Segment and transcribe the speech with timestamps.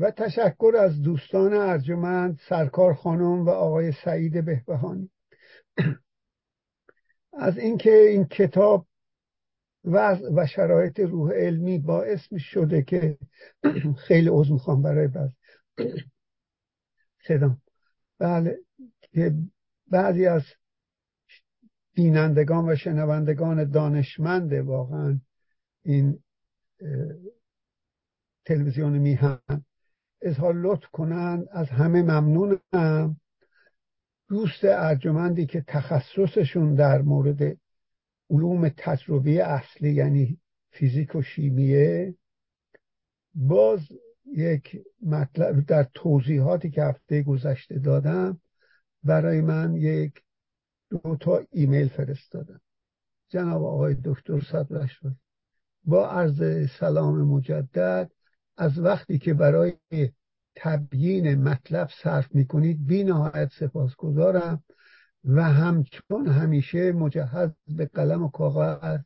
[0.00, 5.10] و تشکر از دوستان ارجمند سرکار خانم و آقای سعید بهبهانی.
[7.32, 8.86] از اینکه این کتاب
[9.84, 13.18] وضع و شرایط روح علمی باعث می شده که
[14.08, 15.30] خیلی عضو می‌خوام برای بعض.
[17.28, 17.62] صدام.
[18.18, 18.58] بله
[19.00, 19.34] که
[19.90, 20.42] بعضی از
[21.94, 25.20] بینندگان و شنوندگان دانشمند واقعا
[25.82, 26.18] این
[28.44, 29.64] تلویزیون میهن
[30.22, 33.20] اظهار لطف کنند از همه ممنونم.
[34.28, 37.56] دوست ارجمندی که تخصصشون در مورد
[38.30, 40.38] علوم تجربی اصلی یعنی
[40.70, 42.14] فیزیک و شیمیه
[43.34, 43.80] باز
[44.26, 48.40] یک مطلب در توضیحاتی که هفته گذشته دادم
[49.04, 50.22] برای من یک
[50.90, 52.60] دو تا ایمیل فرستادم
[53.28, 55.00] جناب آقای دکتر صدرش
[55.84, 58.10] با عرض سلام مجدد
[58.60, 59.72] از وقتی که برای
[60.56, 64.64] تبیین مطلب صرف می‌کنید بی نهایت سپاسگزارم
[65.24, 68.98] و همچون همیشه مجهز به قلم و کاغذ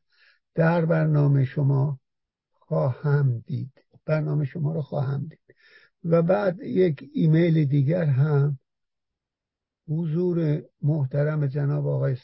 [0.55, 2.01] در برنامه شما
[2.53, 3.73] خواهم دید.
[4.07, 5.57] برنامه شما رو خواهم دید.
[6.05, 8.59] و بعد یک ایمیل دیگر هم
[9.89, 12.17] حضور محترم جناب آقای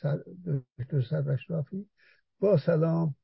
[0.78, 1.38] دکتر صدر
[2.40, 3.14] با سلام.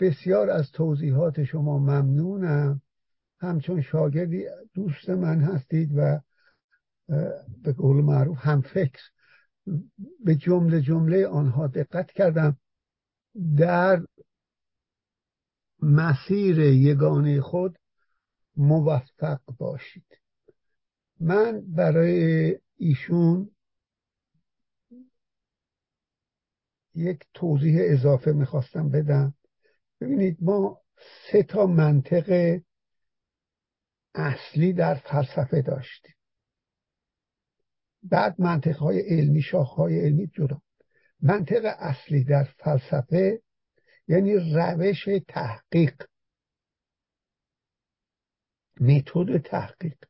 [0.00, 2.82] بسیار از توضیحات شما ممنونم.
[3.40, 6.20] همچون شاگردی دوست من هستید و
[7.62, 9.02] به قول معروف هم فکر.
[10.24, 12.56] به جمله جمله آنها دقت کردم.
[13.56, 14.06] در
[15.82, 17.78] مسیر یگانه خود
[18.56, 20.20] موفق باشید.
[21.20, 23.50] من برای ایشون
[26.94, 29.34] یک توضیح اضافه می‌خواستم بدم.
[30.00, 30.80] ببینید ما
[31.32, 32.60] سه تا منطق
[34.14, 36.14] اصلی در فلسفه داشتیم.
[38.02, 40.62] بعد منطق های علمی شاخ های علمی جدا.
[41.22, 43.42] منطق اصلی در فلسفه
[44.08, 46.02] یعنی روش تحقیق.
[48.80, 50.04] متد تحقیق.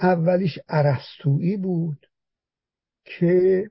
[0.00, 2.06] اولیش عرستویی بود
[3.04, 3.70] که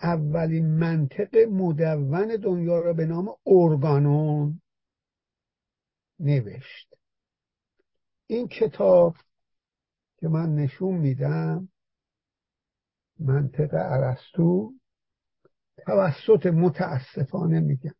[0.00, 4.62] اولین منطق مدون دنیا را به نام ارگانون
[6.20, 6.87] نوشت.
[8.30, 9.16] این کتاب
[10.18, 11.68] که من نشون میدم
[13.18, 14.72] منطق عرستو
[15.76, 17.94] توسط متاسفانه میگم.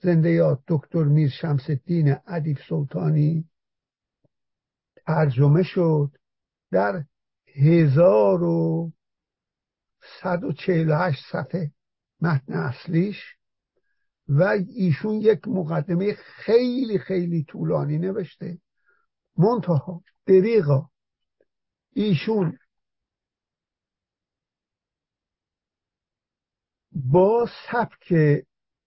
[0.00, 3.48] زنده یاد دکتر میر شمس الدین ادیب سلطانی
[5.06, 6.10] ترجمه شد
[6.70, 7.04] در
[7.54, 8.92] هزار و
[10.22, 11.72] صد و چهل هشت صفحه
[12.20, 13.36] متن اصلیش
[14.28, 18.58] و ایشون یک مقدمه خیلی خیلی طولانی نوشته.
[19.38, 20.90] منتها دریغا.
[21.92, 22.58] ایشون
[26.92, 28.14] با سبک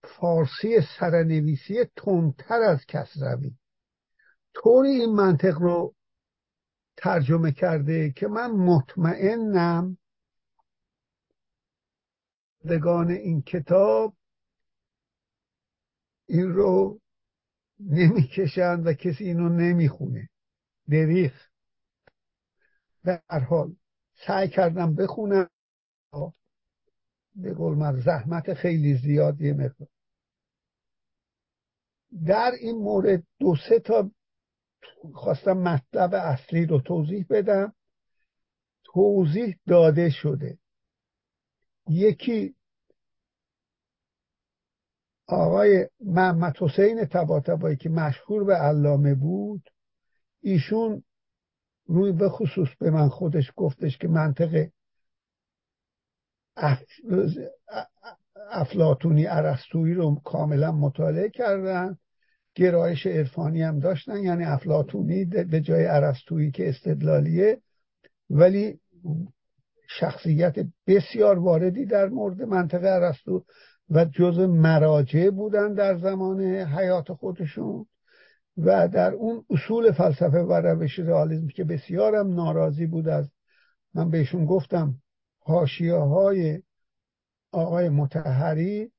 [0.03, 3.51] فارسی سرنویسی تندتر از کسروی
[4.53, 5.95] طوری این منطق رو
[6.97, 9.97] ترجمه کرده که من مطمئنم
[12.69, 14.16] دگان این کتاب
[16.25, 17.00] این رو
[17.79, 20.31] نمی‌کشند و کسی اینو نمی‌خونه.
[20.91, 21.31] دریغ
[23.03, 23.75] در حال
[24.28, 25.50] سعی کردم بخونم.
[27.35, 29.88] به قول زحمت خیلی زیادی مقدار.
[32.25, 34.12] در این مورد دو سه تا
[35.13, 37.74] خواستم مطلب اصلی رو توضیح بدم.
[38.83, 40.57] توضیح داده شده.
[41.89, 42.56] یکی
[45.27, 49.70] آقای محمد حسین تباتبایی که مشهور به علامه بود
[50.42, 51.04] ایشون
[51.86, 54.68] روی به خصوص به من خودش گفتش که منطق
[58.50, 61.98] افلاتونی عرستویی رو کاملا مطالعه کردن
[62.56, 67.62] گرایش عرفانی هم داشتن یعنی افلاتونی به جای عرستویی که استدلالیه
[68.30, 68.80] ولی
[70.00, 70.56] شخصیت
[70.88, 73.46] بسیار واردی در مورد منطقه عرستو
[73.90, 77.86] و جز مراجع بودن در زمان حیات خودشون.
[78.62, 83.31] و در اون اصول فلسفه و روش رئالیسم که بسیارم ناراضی بود از
[83.94, 84.96] من بهشون گفتم
[85.40, 86.62] حاشیه های
[87.52, 88.92] آقای متحری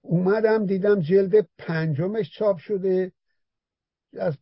[0.00, 3.12] اومدم دیدم جلد پنجمش چاپ شده
[4.18, 4.36] از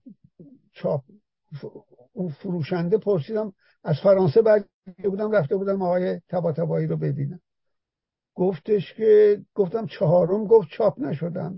[0.73, 1.03] چاپ
[2.13, 3.53] اون فروشنده پرسیدم
[3.85, 4.67] از فرانسه برگه
[5.05, 7.41] بودم رفته بودم آقای تبا رو ببینم.
[8.35, 11.57] گفتش که گفتم چهارم گفت چاپ نشدم.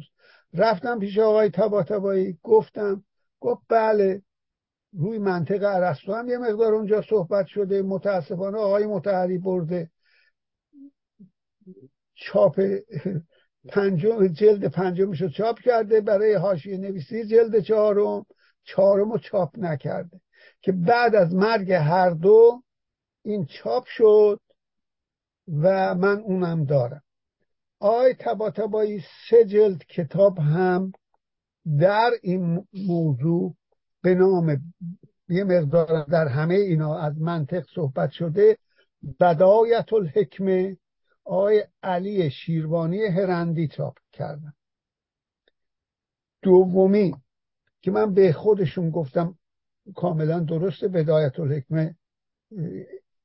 [0.55, 1.85] رفتم پیش آقای تبا
[2.43, 3.05] گفتم
[3.41, 4.23] گفت بله
[4.93, 9.91] روی منطق عرستو هم یه مقدار اونجا صحبت شده متاسفانه آقای متحری برده.
[12.15, 12.61] چاپ
[13.69, 18.27] پنجم جلد پنجمش رو چاپ کرده برای حاشیه نویسی جلد چهارم
[18.65, 20.21] چهارم رو چاپ نکرده.
[20.61, 22.63] که بعد از مرگ هر دو
[23.23, 24.41] این چاپ شد
[25.63, 27.03] و من اونم دارم.
[27.81, 30.93] آی تبا تبایی سه جلد کتاب هم
[31.81, 33.55] در این موضوع
[34.03, 34.61] به نام
[35.29, 38.59] یه مقدار در همه اینا از منطق صحبت شده.
[39.21, 40.77] بدایت الحکمه
[41.25, 44.55] آقای علی شیروانی هرندی چاپ کردم
[46.43, 47.15] دومی
[47.81, 49.39] که من به خودشون گفتم
[49.95, 51.97] کاملا درسته بدایت الحکمه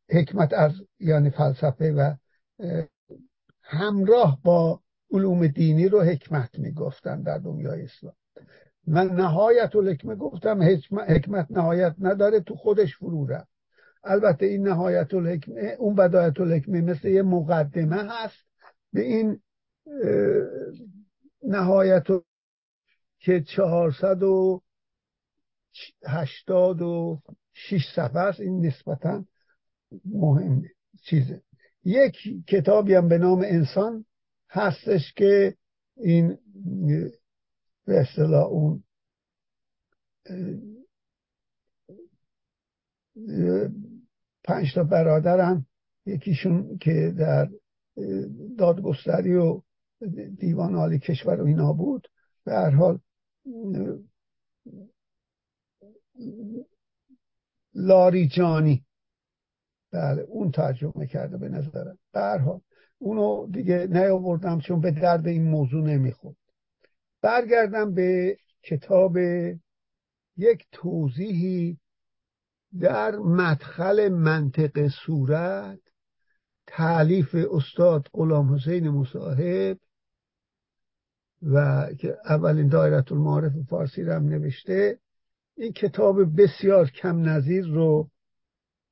[0.10, 2.16] حکمت از یعنی فلسفه و
[3.74, 4.80] همراه با
[5.12, 8.14] علوم دینی رو حکمت می‌گفتن در دنیای اسلام.
[8.88, 10.62] من نهایت الحکمه گفتم
[11.08, 13.54] حکمت نهایت نداره تو خودش فرو رفت.
[14.04, 18.46] البته این نهایت الحکمه اون بدایت الحکمه مثل یه مقدمه هست
[18.94, 19.40] به این
[21.44, 22.08] نهایت
[23.20, 24.62] که چهارصد و
[26.06, 27.22] هشتاد و
[27.54, 28.40] شیش صفحه است.
[28.40, 29.26] این نسبتا
[30.06, 30.64] مهم
[31.02, 31.42] چیزه.
[31.86, 34.06] یک کتابی هم به نام انسان
[34.50, 35.58] هستش که
[35.98, 36.38] این
[37.86, 38.84] به اصطلاح اون
[44.44, 45.66] پنج تا برادرم
[46.06, 47.50] یکیشون که در
[48.58, 49.62] دادگستری و
[50.40, 52.08] دیوان عالی کشور و اینا بود.
[52.46, 53.00] به هر حال
[57.74, 58.86] لاریجانی
[59.94, 61.98] بله اون ترجمه کرده به نظرم.
[62.14, 62.62] حال
[62.98, 66.36] اونو دیگه نیاوردم چون به درد این موضوع نمی‌خورد.
[67.22, 69.18] برگردم به کتاب
[70.38, 71.78] یک توضیحی
[72.80, 75.80] در مدخل منطق صورت
[76.68, 79.78] تعلیف استاد غلام حسین مصاحب
[81.42, 85.00] و که اولین دایرت المعارف فارسی رو هم نوشته.
[85.58, 88.10] این کتاب بسیار کم نظیر رو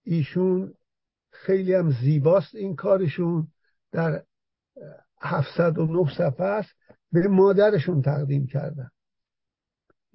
[0.04, 0.74] ایشون
[1.46, 3.48] خیلی هم زیباست این کارشون.
[3.92, 4.24] در
[5.22, 6.70] 709 صفحه است.
[7.12, 8.90] به مادرشون تقدیم کردن.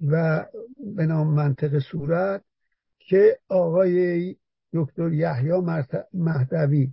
[0.07, 0.45] و
[0.95, 2.43] به نام منطق صورت
[2.99, 4.35] که آقای
[4.73, 5.51] دکتر یحیی
[6.13, 6.91] مهدوی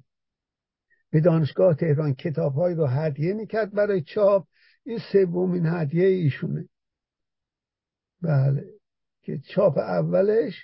[1.11, 4.47] به دانشگاه تهران کتابهایی رو هدیه می‌کرد برای چاپ.
[4.85, 6.69] این سومین هدیه ایشونه.
[8.23, 8.65] بله.
[9.23, 10.55] که چاپ اولش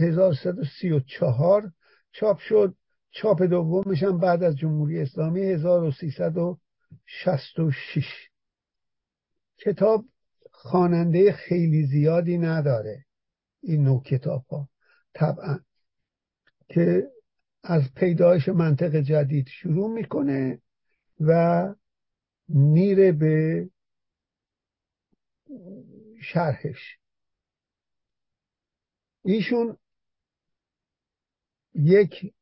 [0.00, 1.72] 1334
[2.12, 2.74] چاپ شد.
[3.10, 8.04] چاپ دومش هم بعد از جمهوری اسلامی 1366
[9.58, 10.04] کتاب
[10.50, 13.04] خواننده خیلی زیادی نداره
[13.62, 14.68] این نوع کتاب ها
[15.14, 15.58] طبعا
[16.68, 17.10] که
[17.62, 20.62] از پیدایش منطق جدید شروع می‌کنه
[21.20, 21.74] و
[22.48, 23.68] میره به
[26.22, 26.97] شرحش.
[29.28, 29.76] ایشون
[31.74, 32.32] یک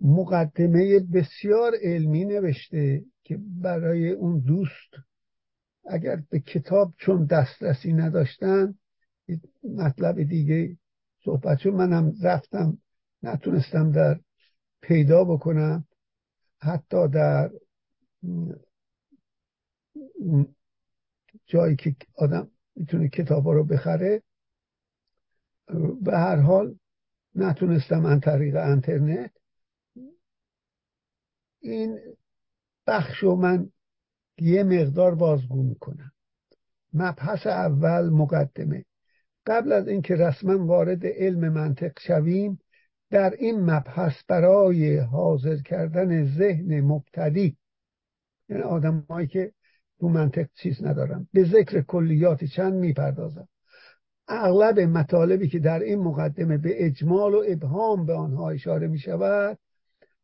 [0.00, 4.90] مقدمه بسیار علمی نوشته که برای اون دوست
[5.86, 8.74] اگر به کتاب چون دسترسی نداشتن
[9.64, 10.76] مطلب دیگه
[11.24, 11.70] صحبت شد.
[11.70, 12.78] منم رفتم
[13.22, 14.20] نتونستم در
[14.80, 15.86] پیدا بکنم.
[16.58, 17.50] حتی در
[21.46, 24.22] جایی که آدم می‌تونه کتاب رو بخره
[26.02, 26.78] به هر حال
[27.34, 29.30] نتونستم ان طریق انترنت
[31.60, 31.98] این
[32.86, 33.70] بخش رو من
[34.38, 36.12] یه مقدار بازگو می‌کنم.
[36.92, 38.84] مبحث اول مقدمه.
[39.46, 42.58] قبل از اینکه رسما وارد علم منطق شویم
[43.10, 47.56] در این مبحث برای حاضر کردن ذهن مبتدی
[48.48, 49.52] یعنی آدمایی که
[50.00, 53.48] تو منطق چیز ندارن به ذکر کلیات چند می‌پردازم.
[54.28, 59.58] اغلب مطالبی که در این مقدمه به اجمال و ابهام به آنها اشاره می شود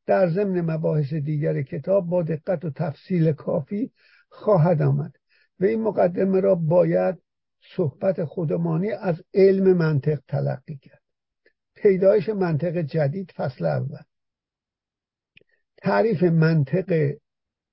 [0.06, 3.90] در ضمن مباحث دیگر کتاب با دقت و تفصیل کافی
[4.28, 5.16] خواهد آمد
[5.60, 7.18] و این مقدمه را باید
[7.76, 11.02] صحبت خودمانی از علم منطق تلقی کرد.
[11.74, 14.02] پیدایش منطق جدید فصل اول.
[15.76, 17.12] تعریف منطق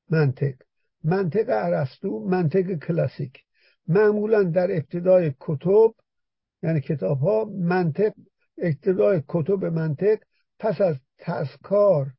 [0.09, 0.53] منطق.
[1.03, 3.43] منطق ارسطو منطق کلاسیک.
[3.87, 5.93] معمولا در ابتدای کتب
[6.63, 8.13] یعنی کتاب ها منطق
[8.57, 10.19] ابتدای کتب منطق
[10.59, 12.13] پس از تذکار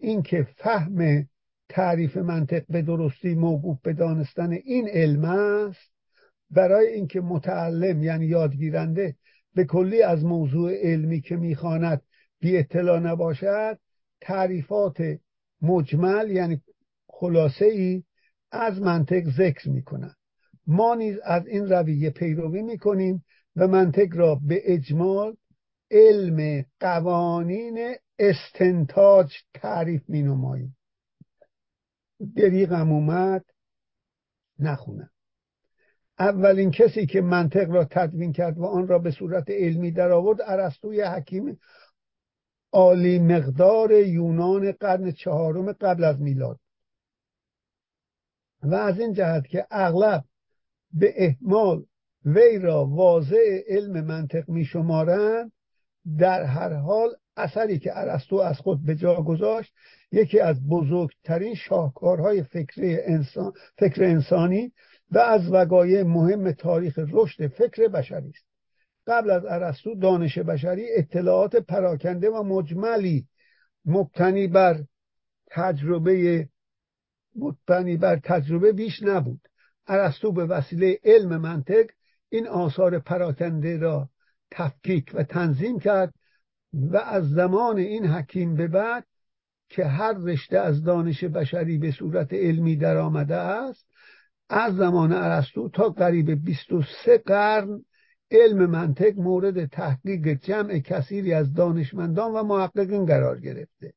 [0.00, 1.28] اینکه فهم
[1.68, 5.92] تعریف منطق به درستی موقوف به دانستن این علم است
[6.50, 9.16] برای اینکه متعلم یعنی یادگیرنده
[9.54, 12.02] به کلی از موضوع علمی که می‌خواند
[12.40, 13.78] بی اطلاع نباشد
[14.20, 15.02] تعریفات
[15.62, 16.62] مجمل یعنی
[17.08, 18.04] خلاصه ای
[18.52, 20.16] از منطق ذکر می‌کنند
[20.66, 23.24] ما نیز از این رویه پیروی می‌کنیم
[23.58, 25.36] و منطق را به اجمال
[25.90, 30.76] علم قوانین استنتاج تعریف می نماییم
[32.36, 33.44] دریغم اومد
[34.58, 35.10] نخونم.
[36.18, 40.38] اولین کسی که منطق را تدوین کرد و آن را به صورت علمی در آورد
[40.44, 41.58] ارسطوی حکیم
[42.72, 46.60] عالی مقدار یونان قرن چهارم قبل از میلاد.
[48.62, 50.24] و از این جهت که اغلب
[50.92, 51.84] به احمال
[52.24, 55.52] وی را واضع علم منطق می شمارند
[56.18, 59.72] در هر حال اثری که ارسطو از خود به جا گذاشت
[60.12, 64.72] یکی از بزرگترین شاهکارهای فکر, انسان، فکر انسانی
[65.10, 68.44] و از وقایع مهم تاریخ رشد فکر بشری است.
[69.06, 73.26] قبل از ارسطو دانش بشری اطلاعات پراکنده و مجملی
[73.84, 74.84] مبتنی بر
[75.50, 76.48] تجربه
[77.36, 79.40] مبتنی بر تجربه بیش نبود.
[79.86, 81.86] ارسطو به وسیله علم منطق
[82.28, 84.08] این آثار پراکنده را
[84.50, 86.14] تفکیک و تنظیم کرد
[86.72, 89.04] و از زمان این حکیم به بعد
[89.68, 93.86] که هر رشته از دانش بشری به صورت علمی در آمده است
[94.48, 97.84] از زمان ارسطو تا قریب 23 قرن
[98.30, 103.92] علم منطق مورد تحقیق جمع کثیری از دانشمندان و محققین قرار گرفته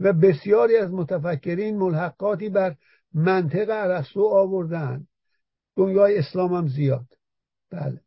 [0.00, 2.76] و بسیاری از متفکرین ملحقاتی بر
[3.14, 5.06] منطق ارسطو آوردن
[5.76, 7.06] دنیای اسلام هم زیاد.
[7.70, 8.00] بله.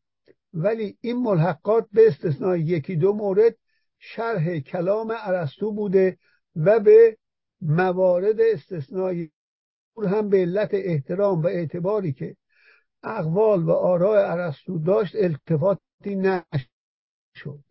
[0.54, 3.56] ولی این ملحقات به استثنای یکی دو مورد
[4.00, 6.18] شرح کلام ارسطو بوده
[6.56, 7.18] و به
[7.62, 9.32] موارد استثنایی
[9.98, 12.36] هم به علت احترام و اعتباری که
[13.04, 17.64] اقوال و آراء ارسطو داشت التفاتی نشد.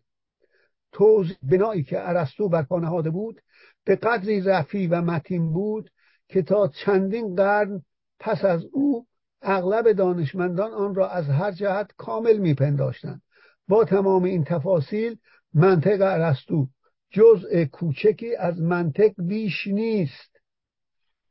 [0.91, 3.41] توضیح بنایی که ارسطو برپا نهاده بود
[3.83, 5.89] به قدری رفی و متین بود
[6.27, 7.81] که تا چندین قرن
[8.19, 9.07] پس از او
[9.43, 13.21] اغلب دانشمندان آن را از هر جهت کامل میپنداشتند.
[13.67, 15.17] با تمام این تفاصیل
[15.53, 16.67] منطق ارسطو
[17.11, 20.39] جزء کوچکی از منطق بیش نیست.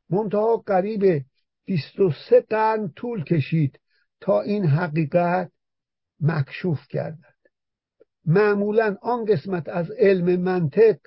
[0.09, 1.25] منتها قریب
[1.65, 3.79] 23 قرن طول کشید
[4.21, 5.51] تا این حقیقت
[6.21, 7.33] مکشوف گردد.
[8.25, 10.97] معمولا آن قسمت از علم منطق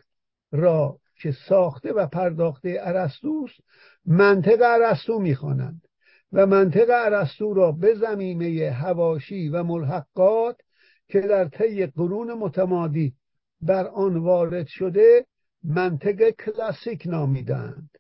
[0.53, 3.61] را که ساخته و پرداخته ارسطوست
[4.07, 5.86] منطق ارسطو می‌خوانند.
[6.33, 10.61] و منطق ارسطو را به زمینه هواشی و ملحقات
[11.09, 13.14] که در طی قرون متمادی
[13.61, 15.26] بر آن وارد شده
[15.64, 17.90] منطق کلاسیک نامیدند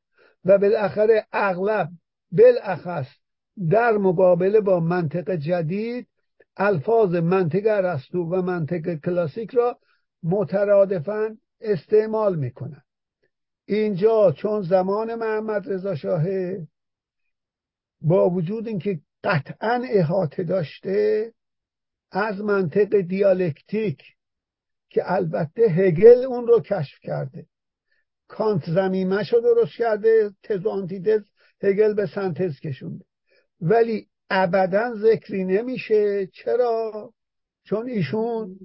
[0.44, 1.88] و بالاخره اغلب
[2.32, 3.06] بالاخص
[3.70, 6.08] در مقابله با منطق جدید
[6.56, 9.78] الفاظ منطق ارسطو و منطق کلاسیک را
[10.22, 12.84] مترادفا استعمال می‌کنند.
[13.66, 16.66] اینجا چون زمان محمد رضا شاهه
[18.00, 21.32] با وجود اینکه قطعا احاطه داشته
[22.12, 24.02] از منطق دیالکتیک
[24.90, 27.46] که البته هگل اون رو کشف کرده.
[28.28, 31.22] کانت زمیمش رو درست کرده تز و آنتیتز
[31.62, 33.04] هگل به سنتز کشونده.
[33.60, 36.26] ولی ابدا ذکری نمیشه.
[36.26, 37.12] چرا؟
[37.64, 38.58] چون ایشون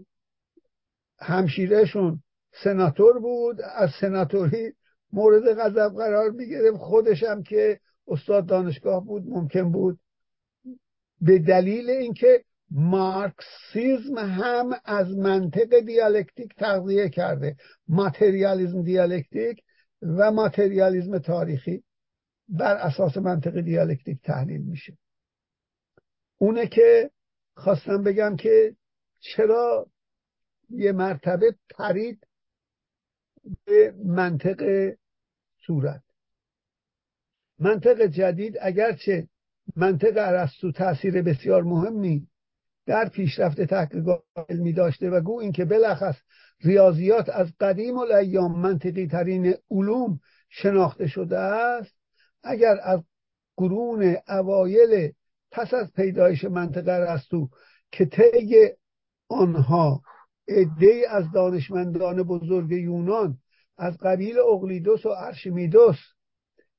[1.19, 2.23] همشیرهشون
[2.63, 3.61] سناتور بود.
[3.61, 4.73] از سناتوری
[5.13, 6.77] مورد غضب قرار می‌گرفت.
[6.77, 9.99] خودشم که استاد دانشگاه بود ممکن بود.
[11.21, 17.55] به دلیل اینکه مارکسیزم هم از منطق دیالکتیک تغذیه کرده
[17.87, 19.63] ماتریالیزم دیالکتیک
[20.01, 21.83] و ماتریالیزم تاریخی
[22.49, 24.97] بر اساس منطق دیالکتیک تحلیل میشه.
[26.37, 27.11] اونه که
[27.55, 28.75] خواستم بگم که
[29.19, 29.87] چرا
[30.69, 32.27] یه مرتبه پرید
[33.65, 34.91] به منطق
[35.67, 36.10] صورت.
[37.61, 39.27] منطق جدید اگرچه
[39.75, 42.27] منطق ارسطو تاثیر بسیار مهمی
[42.85, 46.15] در پیشرفت تحقیقات علمی داشته و گو اینکه بلخص
[46.63, 51.95] ریاضیات از قدیم الایام منطقی ترین علوم شناخته شده است
[52.43, 53.03] اگر از
[53.57, 55.11] قرون اوایل
[55.51, 57.49] پس از پیدایش منطقه ارسطو
[57.91, 58.69] که طی
[59.29, 60.01] آنها
[60.47, 63.37] عده از دانشمندان بزرگ یونان
[63.77, 65.97] از قبیل اقلیدوس و ارشمیدس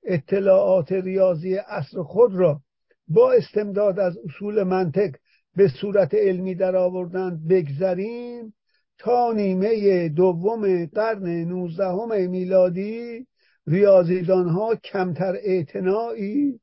[0.05, 2.61] اطلاعات ریاضی اصر خود را
[3.09, 5.11] با استمداد از اصول منطق
[5.57, 8.55] به صورت علمی در آوردند بگذریم
[8.99, 13.27] تا نیمه دوم قرن نوزدهم میلادی
[13.67, 16.61] ریاضیدان ها کمتر اعتنایی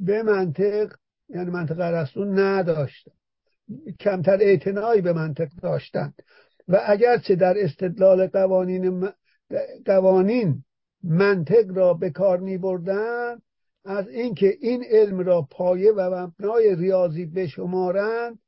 [0.00, 0.92] به منطق
[1.28, 3.12] یعنی منطق ارسطو نداشتن
[4.00, 6.14] کمتر اعتنایی به منطق داشتند.
[6.68, 9.08] و اگرچه در استدلال قوانین
[9.86, 10.64] قوانین
[11.02, 13.36] منطق را به کار می بردن
[13.84, 18.38] از اینکه این علم را پایه و مبنای ریاضی بشمارند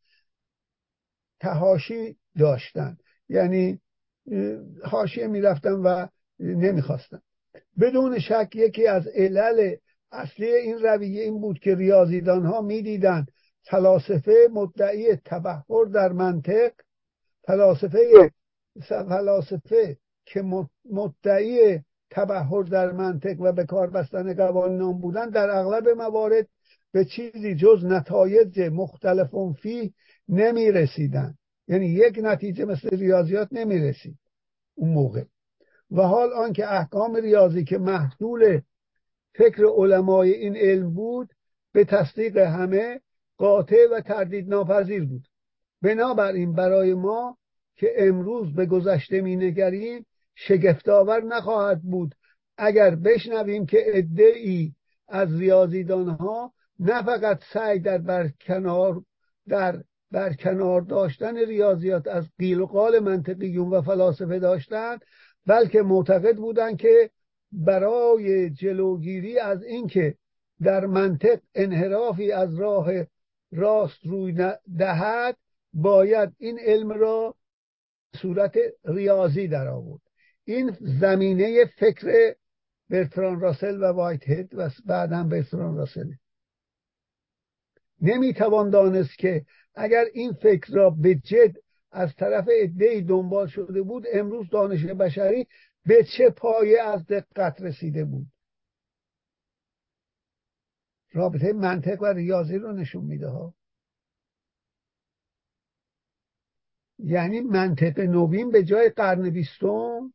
[1.40, 3.80] تهاشی داشتند یعنی
[4.84, 6.06] حاشیه می‌رفتن و
[6.40, 7.22] نمی‌خواستن
[7.80, 9.76] بدون شک یکی از علل
[10.12, 13.32] اصلی این رویه این بود که ریاضیدان ها می‌دیدند
[13.62, 16.72] فلاسفه مدعی تبهر در منطق
[17.42, 18.30] فلاسفه
[18.88, 20.44] فلاسفه که
[20.90, 21.80] مدعی
[22.12, 26.48] تبهر در منطق و به کار بستن قوانین بودن در اغلب موارد
[26.92, 29.30] به چیزی جز نتایج مختلف
[29.62, 29.94] فی
[30.28, 31.34] نمی رسیدن
[31.68, 34.18] یعنی یک نتیجه مثل ریاضیات نمی رسید
[34.74, 35.24] اون موقع.
[35.90, 38.60] و حال آنکه احکام ریاضی که محصول
[39.34, 41.30] فکر علمای این علم بود
[41.72, 43.00] به تصدیق همه
[43.36, 45.28] قاطع و تردید ناپذیر بود.
[45.82, 47.38] بنابراین برای ما
[47.76, 52.14] که امروز به گذشته می نگریم شگفتآور نخواهد بود.
[52.56, 54.74] اگر بشنویم که ادعی
[55.08, 59.02] از ریاضیدان ها نه فقط سعی در برکنار
[59.48, 65.04] در برکنار داشتن ریاضیات از قیل و قال منطقیون و فلاسفه داشتند
[65.46, 67.10] بلکه معتقد بودند که
[67.52, 70.14] برای جلوگیری از اینکه
[70.62, 72.90] در منطق انحرافی از راه
[73.52, 75.36] راست روی دهد
[75.72, 77.34] باید این علم را
[78.22, 80.11] صورت ریاضی در آورد
[80.44, 82.34] این زمینه فکر
[82.90, 86.12] برتران راسل و وایت هد و بعدا برتران راسل
[88.00, 91.56] نمی‌توان دانست که اگر این فکر را به جد
[91.90, 95.46] از طرف ادهی دنبال شده بود امروز دانش بشری
[95.86, 98.26] به چه پایه از دقت رسیده بود؟
[101.12, 103.54] رابطه منطق و ریاضی رو نشون میده ها.
[106.98, 110.12] یعنی منطق نوین به جای قرن بیستم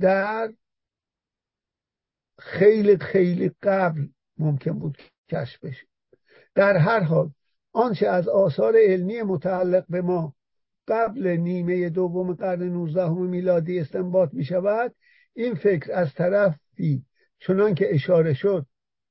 [0.00, 0.52] در
[2.38, 4.06] خیلی خیلی قبل
[4.38, 5.86] ممکن بود کشف بشه.
[6.54, 7.30] در هر حال
[7.72, 10.34] آنچه از آثار علمی متعلق به ما
[10.88, 14.94] قبل نیمه دوم قرن 19 میلادی استنباط می شود
[15.34, 17.04] این فکر از طرفی
[17.38, 18.66] چنان که اشاره شد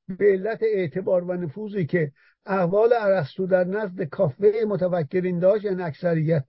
[0.08, 2.12] به علت اعتبار و نفوذی که
[2.46, 6.46] احوال ارسطو در نزد کافه متفکرین داشت یعنی اکثریت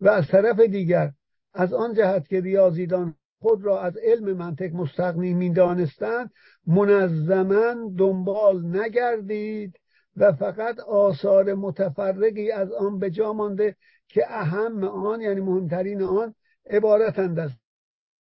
[0.00, 1.12] و از طرف دیگر
[1.54, 6.30] از آن جهت که ریاضیدان خود را از علم منطق مستقنی می‌دانستند
[6.66, 9.80] منظما دنبال نگردید
[10.16, 13.76] و فقط آثار متفرقی از آن به جا مانده
[14.08, 16.34] که اهم آن یعنی مهمترین آن
[16.70, 17.50] عبارتند از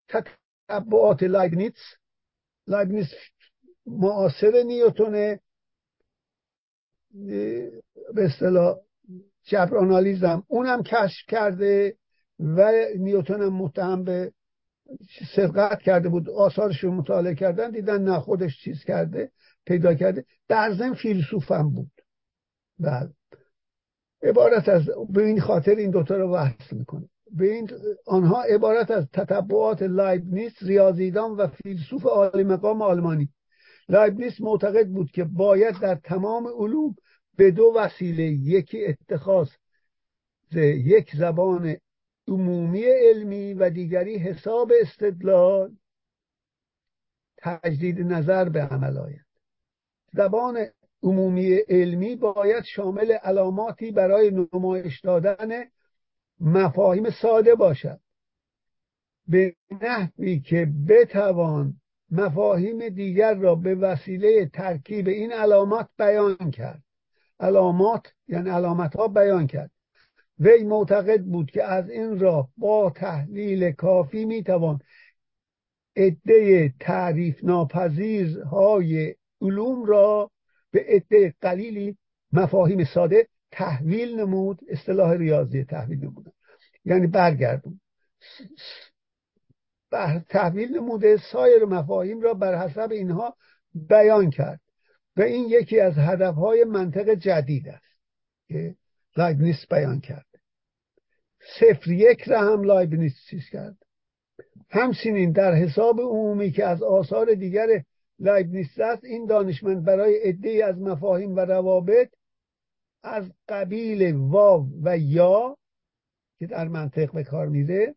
[0.08, 1.82] تتبعات لایبنیتس.
[2.68, 3.14] لایبنیتس
[3.86, 5.40] معاصر نیوتونه
[8.14, 8.78] به اصطلاح
[9.44, 11.98] جبر آنالیزم اونم کشف کرده
[12.40, 14.32] و نیوتن هم متهم به
[15.36, 19.32] سرقت کرده بود آثارش رو مطالعه کردن دیدن نه خودش چیز کرده
[19.66, 20.26] پیدا کرده.
[20.48, 21.92] در ضمن فیلسوف هم بود.
[22.80, 23.10] بله.
[24.24, 27.70] عبارت از به این خاطر این دوتا رو وصل می‌کنه به این
[28.06, 33.30] آنها عبارت از تتبعات لایبنیس ریاضیدان و فیلسوف عالی مقام آلمانی.
[33.90, 36.96] لایبنیس معتقد بود که باید در تمام علوم
[37.38, 39.50] به دو وسیله یکی اتخاذ
[40.56, 41.78] یک زبان
[42.28, 45.76] عمومی علمی و دیگری حساب استدلال
[47.38, 49.26] تجدید نظر به عمل آید.
[50.14, 50.66] زبان
[51.04, 55.64] عمومی علمی باید شامل علاماتی برای نمایش دادن
[56.40, 58.00] مفاهیم ساده باشد.
[59.28, 61.74] به نحوی که بتوان
[62.12, 66.84] مفاهیم دیگر را به وسیله ترکیب این علامات بیان کرد.
[67.40, 69.72] علامات یعنی علامت ها بیان کرد.
[70.40, 74.80] وی معتقد بود که از این راه با تحلیل کافی می‌توان
[75.96, 80.32] عده تعریف ناپذیرهای علوم را
[80.72, 81.98] به عده قلیلی
[82.32, 86.34] مفاهیم ساده تحویل نمود اصطلاح ریاضی تحویل نمود
[86.86, 87.80] یعنی برگردون.
[90.30, 93.36] تحویل نموده سایر مفاهیم را بر حسب اینها
[93.74, 94.62] بیان کرد
[95.18, 97.86] و این یکی از هدفهای منطق جدید است
[98.48, 98.76] که
[99.18, 100.25] لایبنیس بیان کرده
[101.60, 103.78] صفر یک را هم لایبنیز چیز کرد.
[104.70, 107.68] همچنین در حساب عمومی که از آثار دیگر
[108.20, 112.10] لایبنیز است این دانشمند برای عده از مفاهیم و روابط
[113.04, 115.58] از قبیل واو و یا
[116.40, 117.96] که در منطق به کار میره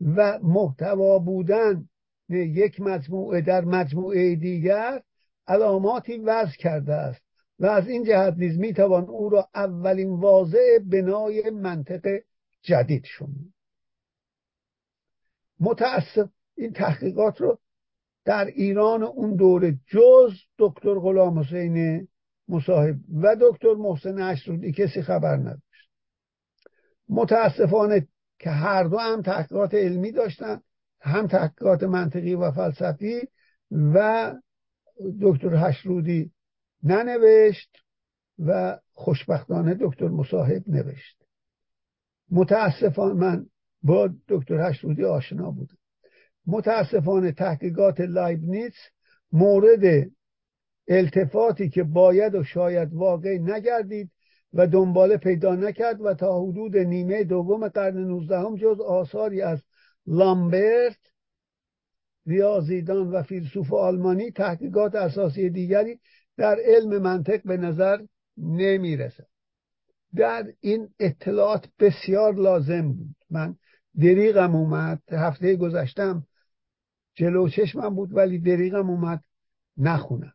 [0.00, 1.88] و محتوا بودن
[2.28, 5.02] یک مجموعه در مجموعه دیگر
[5.46, 7.31] علاماتی وضع کرده است.
[7.62, 12.08] و از این جهت نیز می‌توان او را اولین واضع بنای منطق
[12.62, 13.28] جدید شد
[15.60, 17.58] متاسف این تحقیقات رو
[18.24, 22.08] در ایران اون دوره جز دکتر غلام حسین
[22.48, 25.90] مصاحب و دکتر محسن اشرودی کسی خبر نداشت.
[27.08, 30.60] متاسفانه که هر دو هم تحقیقات علمی داشتن
[31.00, 33.20] هم تحقیقات منطقی و فلسفی
[33.70, 34.32] و
[35.22, 36.32] دکتر هشرودی
[36.82, 37.76] ننوشت
[38.38, 41.22] و خوشبختانه دکتر مصاحب نوشت.
[42.30, 43.46] متاسفانه من
[43.82, 45.76] با دکتر هشرودی آشنا بودم.
[46.46, 48.78] متاسفانه تحقیقات لایبنیتس
[49.32, 50.10] مورد
[50.88, 54.10] التفاتی که باید و شاید واقع نگردید
[54.52, 59.62] و دنباله پیدا نکرد و تا حدود نیمه دوم قرن نوزدهم جز آثاری از
[60.06, 60.98] لامبرت
[62.26, 66.00] ریاضیدان و فیلسوف آلمانی تحقیقات اساسی دیگری
[66.36, 67.98] در علم منطق به نظر
[68.36, 69.26] نمی رسد
[70.14, 73.16] در این اطلاعات بسیار لازم بود.
[73.30, 73.56] من
[74.00, 75.02] دریغم اومد.
[75.12, 76.26] هفته گذشتم
[77.14, 79.24] جلو چشمم بود ولی دریغم اومد
[79.76, 80.32] نخونم.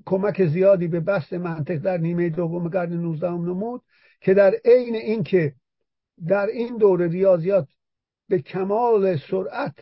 [0.06, 3.82] کمک زیادی به بست منطق در نیمه دوم قرن 19 نمود
[4.20, 5.54] که در عین اینکه
[6.26, 7.68] در این دوره ریاضیات
[8.28, 9.74] به کمال سرعت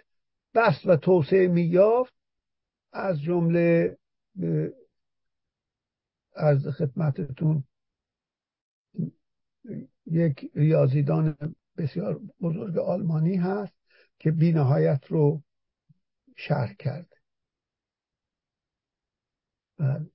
[0.55, 2.15] بست و توسعه مییافت
[2.93, 3.97] از جمله
[6.37, 7.65] از خدمتتون
[10.07, 11.37] یک ریاضیدان
[11.79, 13.75] بسیار بزرگ آلمانی هست
[14.19, 15.43] که بینهایت رو
[16.37, 17.09] شرح کرد
[19.79, 20.11] بله.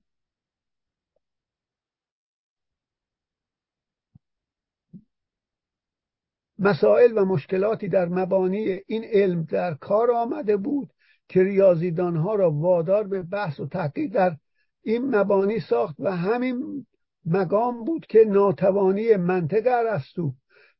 [6.58, 10.90] مسائل و مشکلاتی در مبانی این علم در کار آمده بود
[11.28, 14.36] که ریاضیدان ها را وادار به بحث و تحقیق در
[14.82, 16.86] این مبانی ساخت و همین
[17.24, 20.34] مقام بود که ناتوانی منطق ارسطو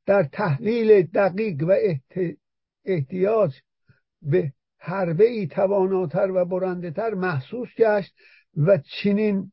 [0.06, 1.74] در تحلیل دقیق و
[2.84, 3.60] احتیاج
[4.22, 8.14] به حربه ای تواناتر و برنده تر محسوس گشت
[8.56, 9.52] و چنین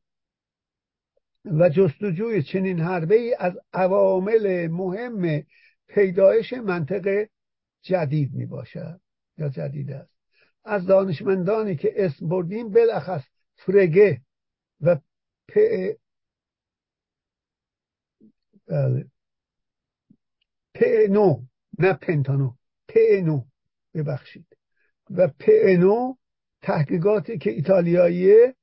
[1.45, 5.43] و جستجوی چنین حربه ای از عوامل مهم
[5.87, 7.27] پیدایش منطق
[7.81, 9.01] جدید می باشد
[9.37, 10.11] یا جدید است.
[10.65, 13.23] از دانشمندانی که اسم بردیم بالاخص
[13.55, 14.21] فرگه
[14.81, 14.95] و
[15.47, 15.59] پ
[18.67, 19.05] بله.
[21.09, 21.41] نو
[21.79, 22.51] نه پنتانو.
[23.23, 23.41] نو
[23.93, 24.45] ببخشید.
[25.09, 25.29] و
[25.79, 26.13] نو
[26.61, 28.55] تحقیقاتی که ایتالیاییه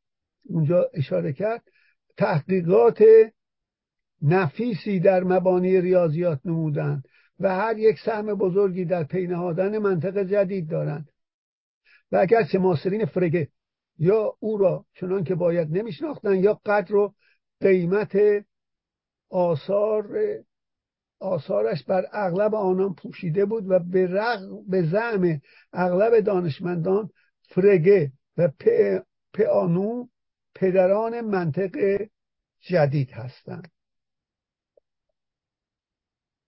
[0.44, 1.62] اونجا اشاره کرد
[2.16, 3.02] تحقیقات
[4.22, 7.08] نفیسی در مبانی ریاضیات نمودند
[7.40, 11.08] و هر یک سهم بزرگی در پینهادن منطق جدید دارند.
[12.12, 13.48] و اگرچه ماسرین فرگه
[13.98, 17.14] یا او را چنان که باید نمیشناختن یا قدر و
[17.60, 18.18] قیمت
[19.30, 20.08] آثار
[21.20, 25.40] آثارش بر اغلب آنان پوشیده بود و به, رغم به زعم
[25.72, 27.10] اغلب دانشمندان
[27.48, 28.48] فرگه و
[29.32, 30.06] پیانو
[30.54, 32.00] پدران منطق
[32.60, 33.70] جدید هستند.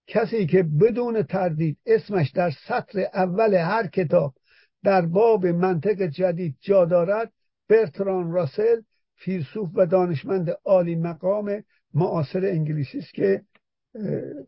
[0.06, 4.34] کسی که بدون تردید اسمش در سطر اول هر کتاب
[4.82, 7.32] در باب منطق جدید جا دارد
[7.68, 8.80] برتران راسل
[9.14, 13.42] فیلسوف و دانشمند عالی مقام معاصر انگلیسی است که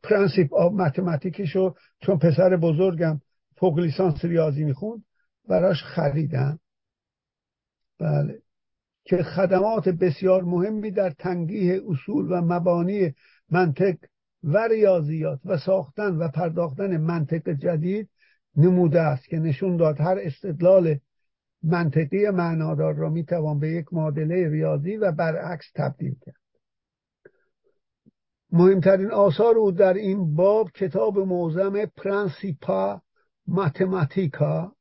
[0.02, 3.20] Principle of Mathematics شو چون پسر بزرگم
[3.56, 5.04] فوق لیسانس ریاضی می‌خوند
[5.48, 6.58] براش خریدم.
[8.00, 8.38] بله.
[9.04, 13.14] که خدمات بسیار مهمی در تنقیح اصول و مبانی
[13.50, 13.94] منطق
[14.44, 18.08] و ریاضیات و ساختن و پرداختن منطق جدید
[18.56, 20.98] نموده است که نشون داد هر استدلال
[21.62, 26.41] منطقی معنادار را می‌توان به یک معادله ریاضی و برعکس تبدیل کرد.
[28.52, 33.02] مهمترین آثار او در این باب کتاب موزم پرنسیپا
[33.46, 34.76] ماتماتیکا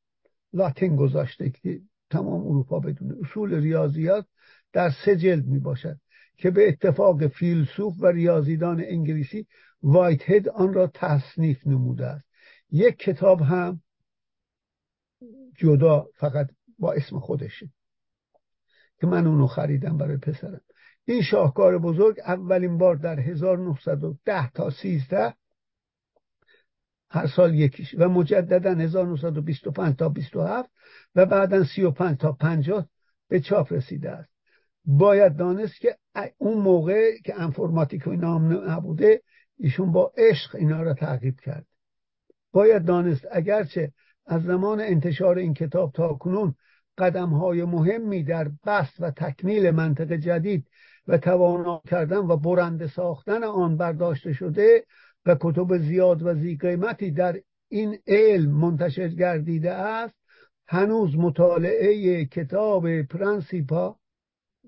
[0.52, 1.80] لاتین گذاشته که
[2.10, 4.26] تمام اروپا بدونه اصول ریاضیات
[4.72, 5.96] در سه جلد می باشد
[6.36, 9.46] که به اتفاق فیلسوف و ریاضیدان انگلیسی
[9.82, 12.24] وایت هد آن را تصنیف نموده است.
[12.70, 13.82] یک کتاب هم
[15.58, 17.70] جدا فقط با اسم خودشه
[19.00, 20.60] که من اونو خریدم برای پسرم.
[21.04, 25.34] این شاهکار بزرگ اولین بار در 1910 تا 13
[27.10, 30.70] هر سال یکیش و مجددا 1925 تا 27
[31.14, 32.88] و بعدا 35 تا 50
[33.28, 34.32] به چاپ رسیده است.
[34.84, 35.96] باید دانست که
[36.38, 39.22] اون موقع که انفرماتیک و اینا نبوده
[39.58, 41.66] ایشون با عشق اینا را تعقیب کرد.
[42.52, 43.92] باید دانست اگرچه
[44.26, 46.54] از زمان انتشار این کتاب تا کنون
[46.98, 50.66] قدم های مهمی در بست و تکمیل منطق جدید
[51.08, 54.84] و توانا کردن و برنده ساختن آن برداشته شده
[55.26, 60.14] و کتب زیاد و زی قیمتی در این علم منتشر گردیده است
[60.66, 63.96] هنوز مطالعه کتاب پرنسیپا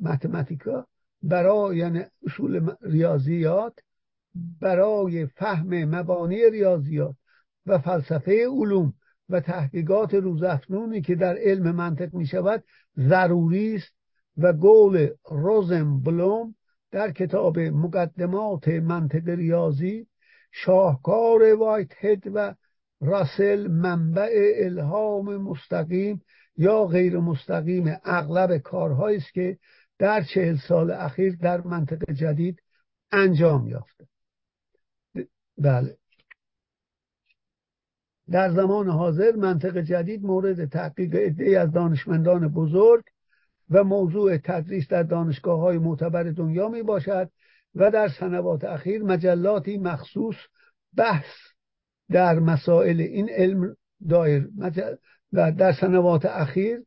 [0.00, 0.86] متماتیکا
[1.22, 3.78] برای یعنی اصول ریاضیات
[4.60, 7.16] برای فهم مبانی ریاضیات
[7.66, 8.94] و فلسفه علوم
[9.28, 12.64] و تحقیقات روزافزونی که در علم منطق می شود
[12.98, 13.92] ضروری است.
[14.36, 16.54] و قول روزن بلوم
[16.90, 20.06] در کتاب مقدمات منطق ریاضی
[20.52, 22.54] شاهکار وایت هد و
[23.00, 26.22] راسل منبع الهام مستقیم
[26.56, 29.58] یا غیر مستقیم اغلب کارهایی است که
[29.98, 32.62] در چهل سال اخیر در منطق جدید
[33.12, 34.06] انجام یافته
[35.58, 35.96] بله.
[38.30, 43.04] در زمان حاضر منطق جدید مورد تحقیق عده از دانشمندان بزرگ
[43.70, 47.30] و موضوع تدریس در دانشگاه های معتبر دنیا می باشد
[47.74, 50.36] و در سنوات اخیر مجلاتی مخصوص
[50.96, 51.26] بحث
[52.10, 53.76] در مسائل این علم
[54.08, 54.48] دایر
[55.32, 56.84] و در سنوات اخیر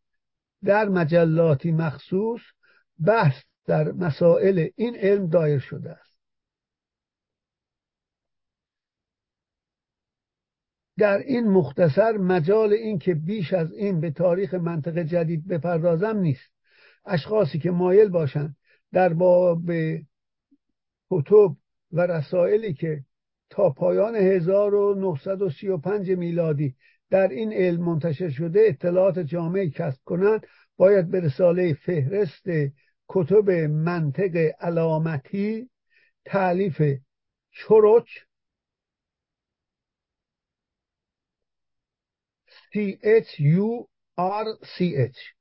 [0.64, 2.42] در مجلاتی مخصوص
[3.06, 6.18] بحث در مسائل این علم دایر شده است.
[10.98, 16.57] در این مختصر مجال این که بیش از این به تاریخ منطقه جدید بپردازم نیست.
[17.08, 18.56] اشخاصی که مایل باشند
[18.94, 19.72] در باب
[21.12, 21.56] کتب
[21.92, 23.04] و رسائلی که
[23.50, 26.76] تا پایان 1935 میلادی
[27.10, 32.46] در این علم منتشر شده اطلاعات جامعی کسب کنند باید به رساله فهرست
[33.10, 35.70] کتب منطق علامتی
[36.26, 36.82] تعلیف
[37.52, 38.10] چروچ
[42.72, 45.37] C H U R C H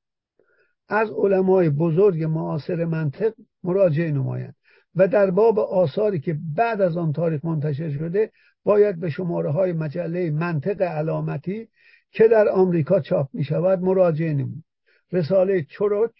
[0.88, 4.54] از علمای بزرگ معاصر منطق مراجعه نمایند
[4.94, 8.32] و در باب آثاری که بعد از آن تاریخ منتشر شده
[8.64, 11.68] باید به شماره های مجله منطق علامتی
[12.10, 14.64] که در آمریکا چاپ می شود مراجعه نمود.
[15.12, 16.14] رساله چروچ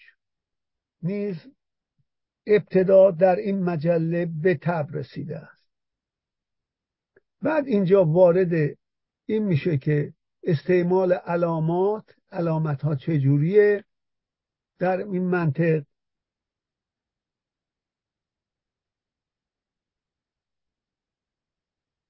[1.03, 1.37] نیز
[2.47, 5.71] ابتدا در این مجله به تب رسیده است.
[7.43, 8.77] بعد اینجا وارد
[9.27, 13.85] این میشه که استعمال علامات علامت ها چجوریه؟
[14.79, 15.83] در این منطق.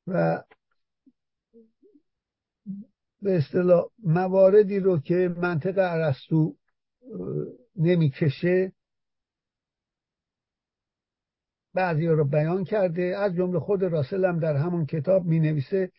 [0.06, 0.44] و
[3.22, 6.56] به اصطلاح مواردی رو که منطق ارسطو
[7.76, 8.72] نمی‌کشه
[11.74, 13.16] بعضی رو بیان کرده.
[13.18, 15.92] از جمله خود راسل در همون کتاب می نویسه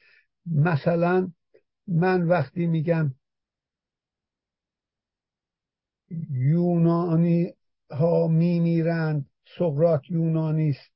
[0.45, 1.31] مثلا
[1.87, 3.13] من وقتی میگم
[6.29, 7.53] یونانی
[7.91, 9.29] ها میمیرند.
[9.57, 10.91] سقرات یونانی است.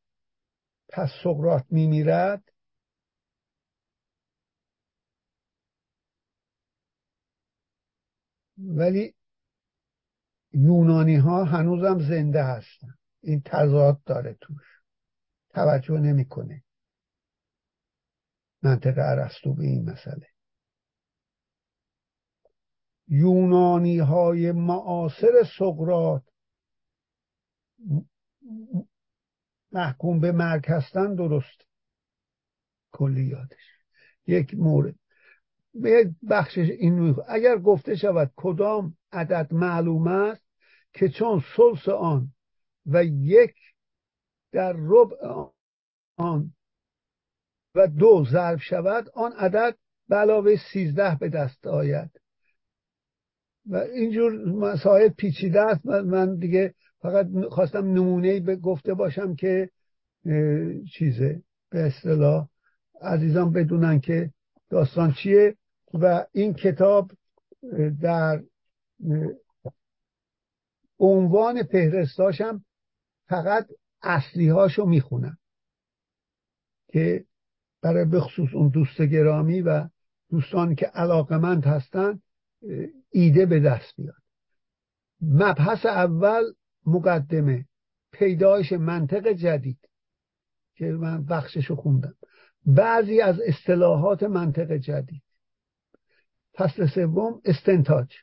[0.90, 2.44] پس سقرات میمیرد؟
[8.58, 9.16] ولی
[10.54, 12.96] یونانی ها هنوزم زنده هستن.
[13.22, 14.64] این تضاد داره توش.
[15.50, 16.64] توجه نمی‌کنه.
[18.64, 20.31] منطق ارسطو به این مسئله.
[23.12, 26.24] یونانی های معاصر سقرات
[29.72, 31.62] محکوم به مرگ هستن درست.
[32.92, 33.82] کلیاتش
[34.28, 34.96] یک مورد.
[35.74, 40.46] به بخشش این اگر گفته شود کدام عدد معلوم است
[40.94, 42.34] که چون سلس آن
[42.86, 43.56] و یک
[44.52, 45.50] در ربع
[46.18, 46.54] آن
[47.76, 52.21] و دو ضرب شود آن عدد به علاوه سیزده به دست آید.
[53.66, 55.86] و اینجور مسائل پیچیده است.
[55.86, 59.70] من دیگه فقط خواستم نمونه به گفته باشم که
[60.94, 62.48] چیزه به اصطلاح
[63.02, 64.32] عزیزان بدونن که
[64.70, 65.56] داستان چیه
[65.94, 67.12] و این کتاب
[68.02, 68.44] در
[71.00, 72.66] عنوان فهرستاشم
[73.28, 73.68] فقط
[74.02, 75.38] اصلی هاشو می‌خونم
[76.88, 77.26] که
[77.82, 79.90] برای بخصوص اون دوست گرامی و
[80.30, 82.20] دوستانی که علاقمند هستن
[83.12, 84.22] ایده به دست بیاد.
[85.22, 86.44] مبحث اول
[86.86, 87.66] مقدمه.
[88.12, 89.90] پیدایش منطق جدید
[90.76, 92.16] که من بخششو خوندم.
[92.66, 95.24] بعضی از اصطلاحات منطق جدید.
[96.58, 98.14] فصل سوم استنتاج.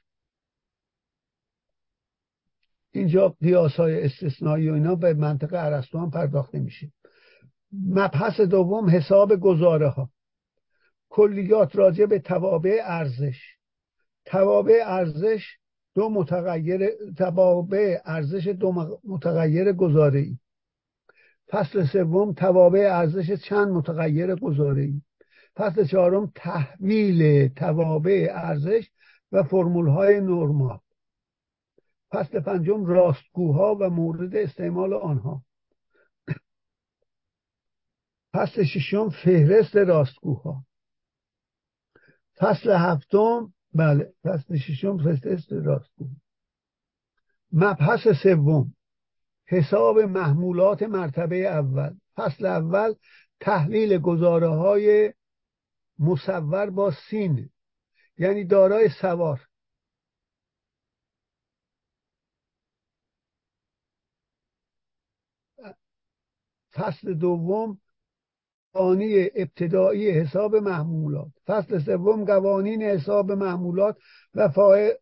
[2.91, 6.93] اینجا قیاس های استثنایی و اینا به منطقه ارسطو هم پرداخت نمیشه
[7.73, 10.11] مبحث دوم حساب گزاره ها
[11.09, 13.58] کلیات راجع به توابع ارزش.
[14.29, 15.57] توابع ارزش
[15.95, 20.39] دو متغیر توابع ارزش دو متغیر گزاره ای
[21.49, 25.03] فصل سوم توابع ارزش چند متغیر گزاره ای
[25.57, 28.91] فصل چهارم تحویل توابع ارزش
[29.33, 30.79] و فرمول های نرمال
[32.13, 35.43] فصل پنجم راستگوها و مورد استعمال آنها.
[38.35, 40.65] فصل ششم فهرست راستگوها.
[42.37, 46.09] فصل هفتم بله فصل ششم فهرست راستگو
[47.53, 48.75] مبحث سوم
[49.47, 51.97] حساب محمولات مرتبه اول.
[52.17, 52.95] فصل اول
[53.41, 55.15] تحلیل گزاره های
[55.99, 57.51] مصور با سین
[58.19, 59.41] یعنی دارای سوار.
[66.73, 67.81] فصل دوم
[68.79, 73.97] قوانین ابتدایی حساب محمولات فصل سوم قوانین حساب محمولات
[74.35, 74.49] و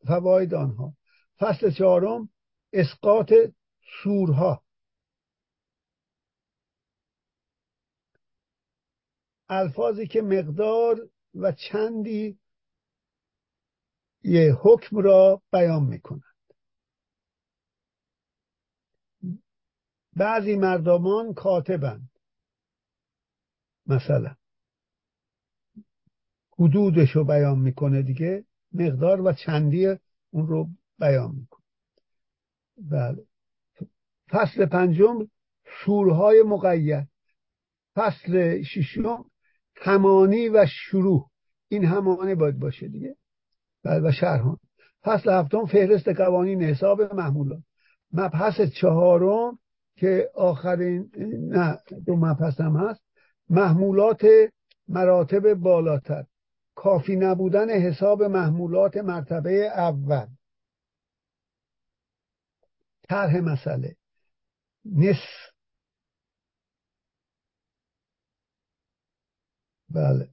[0.06, 0.94] فواید آنها.
[1.38, 2.28] فصل چهارم
[2.72, 3.32] اسقاط
[4.02, 4.62] سورها.
[9.48, 12.38] الفاظی که مقدار و چندی
[14.22, 16.22] یه حکم را بیان می‌کنند.
[20.16, 22.15] بعضی مردمان کاتبند.
[23.86, 24.34] مثلا.
[26.58, 29.86] حدودش رو بیان می‌کنه دیگه مقدار و چندی
[30.30, 30.68] اون رو
[30.98, 31.64] بیان می‌کنه.
[32.90, 33.24] بله.
[34.30, 35.28] فصل پنجم
[35.84, 37.08] سورهای مقید.
[37.94, 39.24] فصل ششم
[39.76, 41.30] همانی و شروع.
[41.68, 43.16] این همانه باید باشه دیگه.
[43.84, 44.56] بله و شرحان.
[45.04, 47.62] فصل هفتم فهرست قوانین حساب محمولات.
[48.12, 49.58] مبحث چهارم
[49.96, 51.10] که آخرین
[51.50, 53.05] نه دو مبحث هم هست.
[53.50, 54.22] محمولات
[54.88, 56.24] مراتب بالاتر.
[56.74, 60.26] کافی نبودن حساب محمولات مرتبه اول.
[63.08, 63.96] طرح مسئله.
[64.84, 65.52] نصف.
[69.88, 70.28] بله.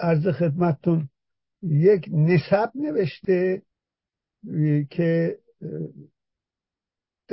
[0.00, 1.08] عرض خدمتتون
[1.62, 3.62] یک نسب نوشته
[4.90, 5.38] که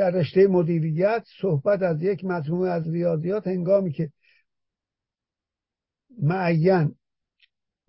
[0.01, 4.11] در رشته مدیریت صحبت از یک مجموعه از ریاضیات هنگامی که
[6.21, 6.95] معین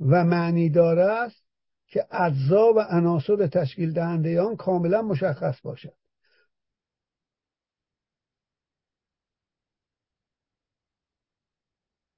[0.00, 1.44] و معنی داره است
[1.86, 5.94] که اجزا و عناصر تشکیل دهنده آن کاملا مشخص باشد.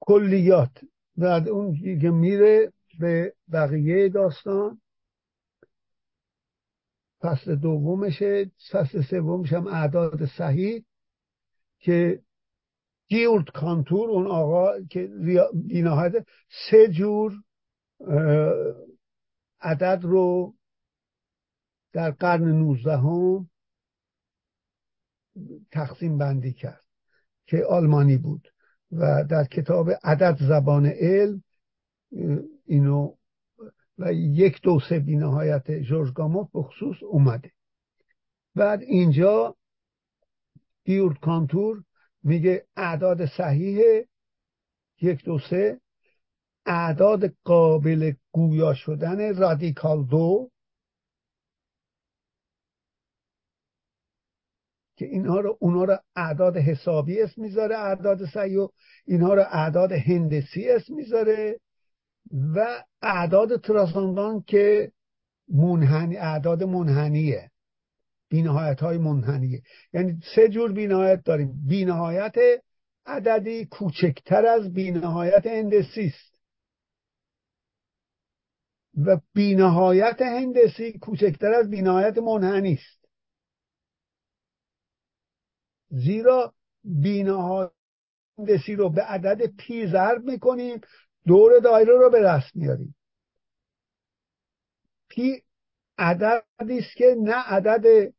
[0.00, 0.84] کلیات
[1.16, 4.80] بعد اون که میره به بقیه داستان.
[7.24, 10.84] فصل دومشه فصل سومش هم اعداد صحیح
[11.78, 12.22] که
[13.08, 15.10] گیورد کانتور اون آقا که
[15.68, 16.26] بینهایت
[16.70, 17.32] سه جور
[19.60, 20.54] عدد رو
[21.92, 23.50] در قرن نوزدهم
[25.70, 26.84] تقسیم بندی کرد
[27.46, 28.48] که آلمانی بود
[28.92, 31.42] و در کتاب عدد زبان علم
[32.66, 33.14] اینو
[33.98, 37.52] و یک دو سه بینهایت جورج گاموف به خصوص اومده.
[38.54, 39.56] بعد اینجا
[40.84, 41.84] گیورد کانتور
[42.22, 44.04] میگه اعداد صحیح
[45.00, 45.80] یک دو سه.
[46.66, 50.50] اعداد قابل گویا شدن رادیکال دو.
[54.96, 58.68] که اینها رو اونها رو اعداد حسابی اسم می‌ذاره اعداد صحیح و
[59.04, 61.60] اینها رو اعداد هندسی اسم می‌ذاره.
[62.32, 64.92] و اعداد تراساندان که
[65.48, 67.50] منحنی اعداد منحنیه.
[68.28, 69.62] بینهایت های منحنیه.
[69.92, 71.66] یعنی سه جور بینهایت داریم.
[71.66, 72.34] بینهایت
[73.06, 76.34] عددی کوچکتر از بینهایت هندسی است.
[79.06, 83.04] و بینهایت هندسی کوچکتر از بینهایت منحنی است.
[85.90, 86.54] زیرا
[86.84, 87.70] بینهایت
[88.38, 90.80] هندسی رو به عدد پی ضرب می‌کنیم.
[91.26, 92.96] دور دایره رو به رسم میاریم.
[95.08, 95.42] پی
[95.98, 98.12] عددی است که نه عدد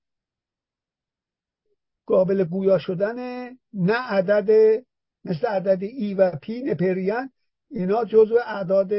[2.05, 4.81] قابل گویا شدنه نه عدد
[5.25, 7.31] مثل عدد ای و پی نپریان
[7.69, 8.91] اینا جزو اعداد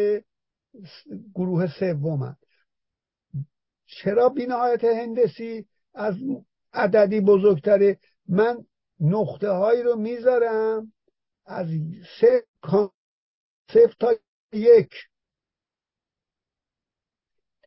[1.35, 2.37] گروه سوم
[3.87, 6.15] چرا بینهایت هندسی از
[6.73, 7.99] عددی بزرگتره؟
[8.29, 8.65] من
[9.01, 10.93] نقطه هایی رو می‌ذارم
[11.47, 11.69] از
[12.21, 12.45] سه
[13.69, 14.15] صفر تا
[14.53, 14.91] یک.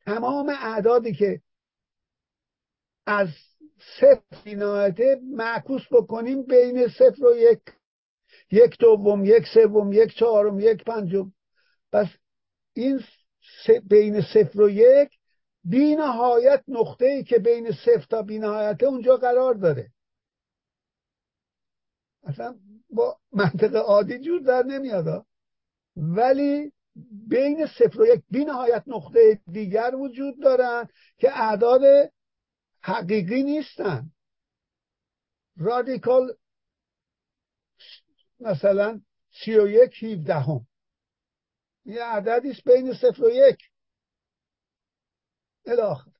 [0.05, 1.41] تمام اعدادی که
[3.05, 3.27] از
[3.99, 7.61] صفر بینایته معکوس بکنیم بین صفر و یک.
[8.51, 11.33] یک دوم یک سوم یک چهارم یک پنجم.
[11.91, 12.07] پس
[12.73, 13.03] این
[13.89, 15.09] بین صفر و یک
[15.63, 19.91] بی نهایت نقطه ای که بین صفر تا بی نهایت اونجا قرار داره.
[22.23, 25.25] اصلا با منطق عادی جور در نمیاد
[25.99, 26.71] ولی
[27.27, 30.87] بین صفر و یک بی نهایت نقطه دیگر وجود دارن
[31.17, 32.11] که اعداد
[32.81, 34.11] حقیقی نیستن.
[35.57, 36.35] رادیکال
[38.39, 40.67] مثلا سی و یک هیودهم
[41.85, 43.57] یه عددی بین صفر و یک.
[45.65, 46.11] الاخر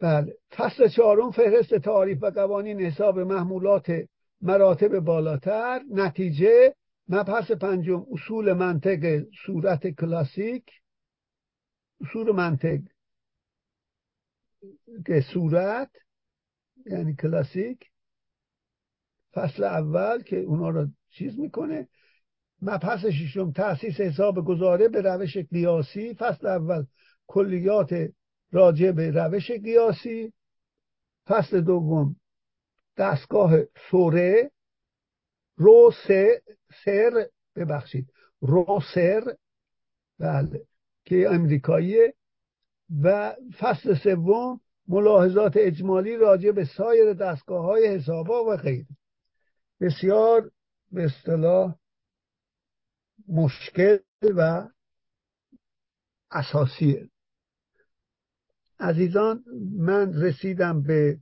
[0.00, 0.36] بله.
[0.50, 3.92] فصل چهارم فهرست تعریف و قوانین حساب محمولات
[4.40, 5.82] مراتب بالاتر.
[5.90, 6.74] نتیجه
[7.08, 10.70] مبحث پنجم اصول منطق صورت کلاسیک.
[12.00, 12.80] اصول منطق
[15.06, 15.90] که صورت
[16.86, 17.90] یعنی کلاسیک.
[19.34, 21.88] فصل اول که اونا رو چیز می‌کنه.
[22.62, 26.14] مبحث ششم تاسیس حساب گذاره به روش قیاسی.
[26.14, 26.86] فصل اول
[27.26, 27.94] کلیات
[28.52, 30.32] راجع به روش قیاسی.
[31.26, 32.16] فصل دوم
[32.96, 33.52] دستگاه
[33.90, 34.50] سوره.
[35.56, 35.92] رو
[36.84, 37.26] سر
[37.56, 38.12] ببخشید.
[38.40, 39.36] رو سر
[40.18, 40.66] بله
[41.04, 42.14] که امریکاییه
[43.02, 48.86] و فصل سوم ملاحظات اجمالی راجع به سایر دستگاه های حسابا و غیره.
[49.80, 50.50] بسیار
[50.92, 51.74] به اصطلاح
[53.28, 54.68] مشکل و
[56.30, 57.08] اساسیه.
[58.80, 59.44] عزیزان
[59.78, 61.18] من رسیدم به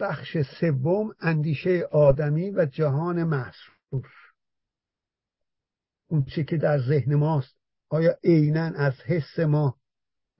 [0.00, 4.10] بخش سوم اندیشه آدمی و جهان محسوس.
[6.06, 7.56] اون چی که در ذهن ماست
[7.88, 9.78] آیا عینا از حس ما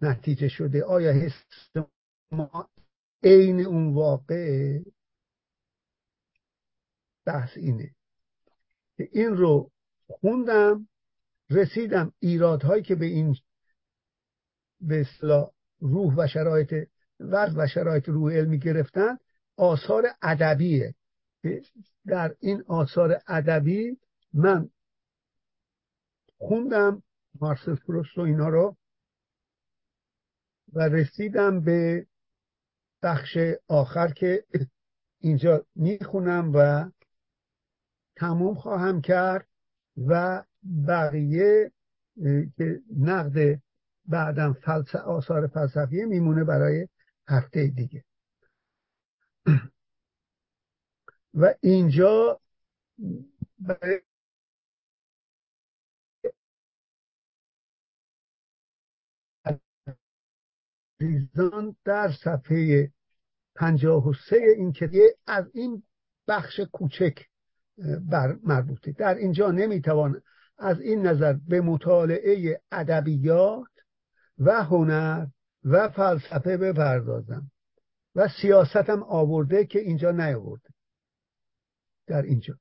[0.02, 1.44] نتیجه شده؟ آیا حس
[2.32, 2.70] ما
[3.22, 4.78] عین اون واقع
[7.26, 7.94] بحث اینه
[9.12, 9.70] این رو
[10.06, 10.88] خوندم
[11.50, 13.36] رسیدم ایرادهایی که به این
[14.80, 15.06] به
[15.80, 16.88] روح و شرایط
[17.20, 19.18] وضع و شرایط روح علمی گرفتن
[19.60, 20.94] آثار ادبیه.
[22.06, 23.98] در این آثار ادبی
[24.32, 24.70] من
[26.38, 27.02] خوندم
[27.40, 28.76] مارسل پروست و اینا رو
[30.72, 32.06] و رسیدم به
[33.02, 33.38] بخش
[33.68, 34.44] آخر که
[35.18, 36.90] اینجا می‌خونم و
[38.16, 39.48] تموم خواهم کرد
[40.06, 40.44] و
[40.88, 41.72] بقیه
[42.56, 43.60] که نقد
[44.04, 46.88] بعدم فلسفه آثار فلسفیه میمونه برای
[47.28, 48.04] هفته دیگه.
[51.34, 52.40] و اینجا
[53.58, 54.00] برای
[61.00, 62.92] عزیزان در صفحه
[63.54, 64.90] پنجاه و سه این که
[65.26, 65.82] از این
[66.28, 67.18] بخش کوچک
[68.10, 68.92] بر مربوطه.
[68.92, 70.22] در اینجا نمی‌توان
[70.58, 73.70] از این نظر به مطالعه ادبیات
[74.38, 75.26] و هنر
[75.64, 77.49] و فلسفه بپردازم.
[78.14, 80.68] و سیاستم آورده که اینجا نیاورده.
[82.06, 82.54] در اینجا.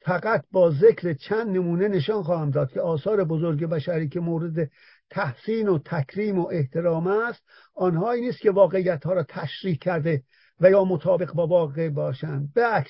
[0.00, 4.70] فقط با ذکر چند نمونه نشان خواهم داد که آثار بزرگ بشری که مورد
[5.10, 7.42] تحسین و تکریم و احترام است
[7.74, 10.22] آنهایی نیست که واقعیت ها را تشریح کرده
[10.60, 12.52] و یا مطابق با واقع باشند.
[12.54, 12.84] به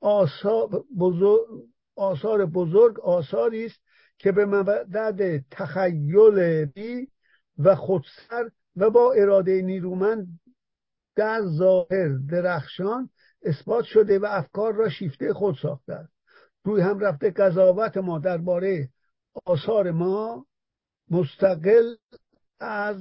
[0.00, 1.40] آثار بزرگ,
[1.96, 3.80] آثار بزرگ آثاری است
[4.18, 7.08] که به مدد تخیل بی
[7.58, 10.26] و خودسر و با اراده نیرومند
[11.16, 13.10] در ظاهر درخشان
[13.42, 16.12] اثبات شده و افکار را شیفته خود ساخته است.
[16.64, 18.88] روی هم رفته قضاوت ما درباره
[19.44, 20.46] آثار ما
[21.10, 21.94] مستقل
[22.60, 22.96] از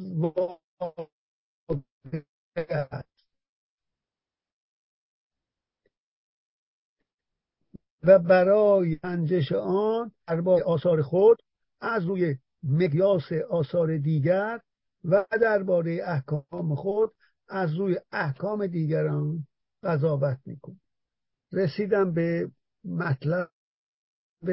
[8.04, 11.42] و برای انجش آن درباره آثار خود
[11.82, 14.62] از روی مقیاس آثار دیگر
[15.06, 17.14] و درباره احکام خود
[17.52, 19.48] از روی احکام دیگران
[19.84, 20.80] قضاوت میکن
[21.52, 22.52] رسیدم به
[22.86, 23.50] مطلب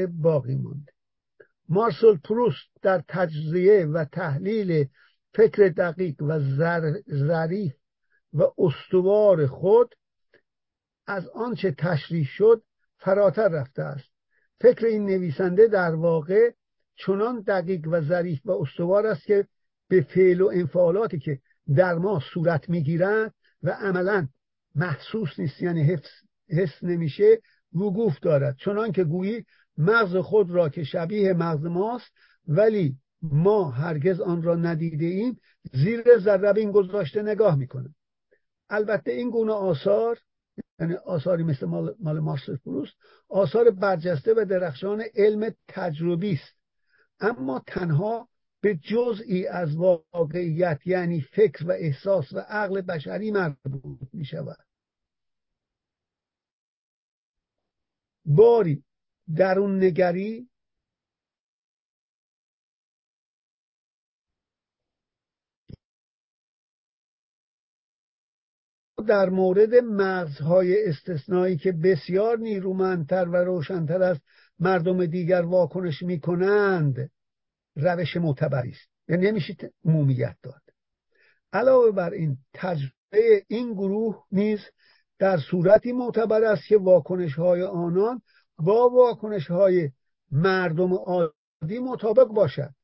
[0.06, 0.92] باقی مانده.
[1.68, 4.88] مارسل پروست در تجزیه و تحلیل
[5.34, 6.38] فکر دقیق و
[7.26, 7.74] ظریف
[8.32, 9.94] و استوار خود
[11.06, 12.62] از آنچه تشریح شد
[12.98, 14.08] فراتر رفته است.
[14.60, 16.50] فکر این نویسنده در واقع
[16.96, 19.46] چنان دقیق و ظریف و استوار است که
[19.88, 21.40] به فعل و انفعالاتی که
[21.74, 24.28] در ما صورت می‌گیرند و عملا
[24.74, 26.10] محسوس نیست یعنی حفظ
[26.50, 27.40] حس نمیشه
[27.72, 28.56] وقوف دارد.
[28.56, 29.44] چنان که گویی
[29.78, 32.12] مغز خود را که شبیه مغز ماست
[32.48, 35.40] ولی ما هرگز آن را ندیده ایم
[35.72, 37.94] زیر ذربین گذاشته نگاه می‌کنه.
[38.70, 40.18] البته این گونه آثار
[40.80, 42.92] یعنی آثاری مثل مال, مال مارسل پروست
[43.28, 46.54] آثار برجسته و درخشان علم تجربی است.
[47.20, 48.28] اما تنها
[48.60, 54.64] به جزئی از واقعیت یعنی فکر و احساس و عقل بشری مربوط می شود
[58.24, 58.84] باری
[59.36, 60.48] درون نگری
[69.08, 74.20] در مورد مغزهای استثنایی که بسیار نیرومندتر و روشنتر از
[74.58, 77.10] مردم دیگر واکنش می‌کنند.
[77.78, 78.88] روش معتبری است.
[79.08, 79.54] یعنی نمیشه
[79.84, 80.62] مومیت داد.
[81.52, 84.60] علاوه بر این تجربه این گروه نیز
[85.18, 88.22] در صورتی معتبر است که واکنش های آنان
[88.58, 89.90] با واکنش های
[90.30, 92.74] مردم عادی مطابق باشد.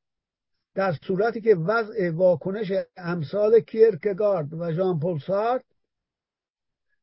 [0.75, 5.59] در صورتی که وضع واکنش امثال کیرکگارد و ژان پل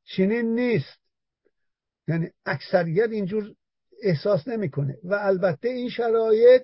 [0.04, 1.00] چنین نیست.
[2.08, 3.56] یعنی اکثریت اینجور
[4.04, 4.98] احساس نمی‌کنه.
[5.04, 6.64] و البته این شرایط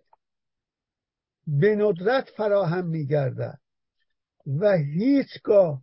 [1.48, 3.60] به ندرت فراهم میگردد
[4.60, 5.82] و هیچگاه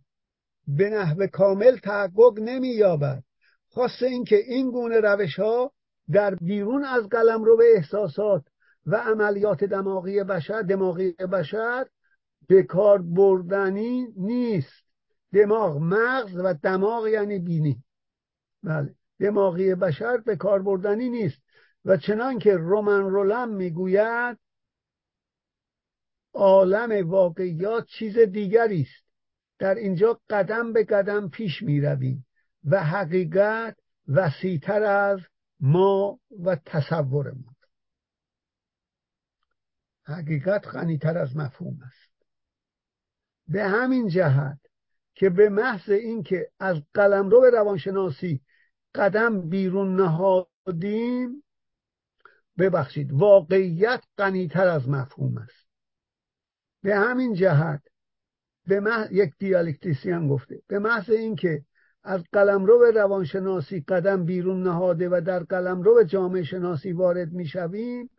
[0.67, 3.23] به نحو کامل تحقق نمییابد.
[3.67, 5.71] خاصه اینکه این گونه روش ها
[6.11, 8.43] در بیرون از قلم رو به احساسات
[8.85, 11.85] و عملیات دماغی بشر دماغی بشر
[12.47, 14.85] به کار بردنی نیست.
[15.33, 17.83] دماغ مغز و دماغ یعنی بینی.
[18.63, 21.41] بله دماغی بشر به کار بردنی نیست.
[21.85, 24.37] و چنان که رومن رولم می‌گوید
[26.35, 29.05] عالم واقعیات چیز دیگری است.
[29.59, 32.25] در اینجا قدم به قدم پیش می رویم
[32.63, 33.77] و حقیقت
[34.07, 35.19] وسیعتر از
[35.59, 37.55] ما و تصور ما
[40.05, 42.11] حقیقت غنیتر از مفهوم است.
[43.47, 44.59] به همین جهت
[45.15, 48.41] که به محض اینکه از قلمرو روانشناسی
[48.95, 51.43] قدم بیرون نهادیم
[52.57, 55.64] ببخشید واقعیت غنیتر از مفهوم است.
[56.85, 57.81] به همین جهت
[58.67, 60.61] به محض یک دیالکتیسیان گفته.
[60.67, 61.65] به محض اینکه
[62.03, 68.09] از قلمرو روانشناسی قدم بیرون نهاده و در قلمرو جامعه شناسی وارد می‌شویم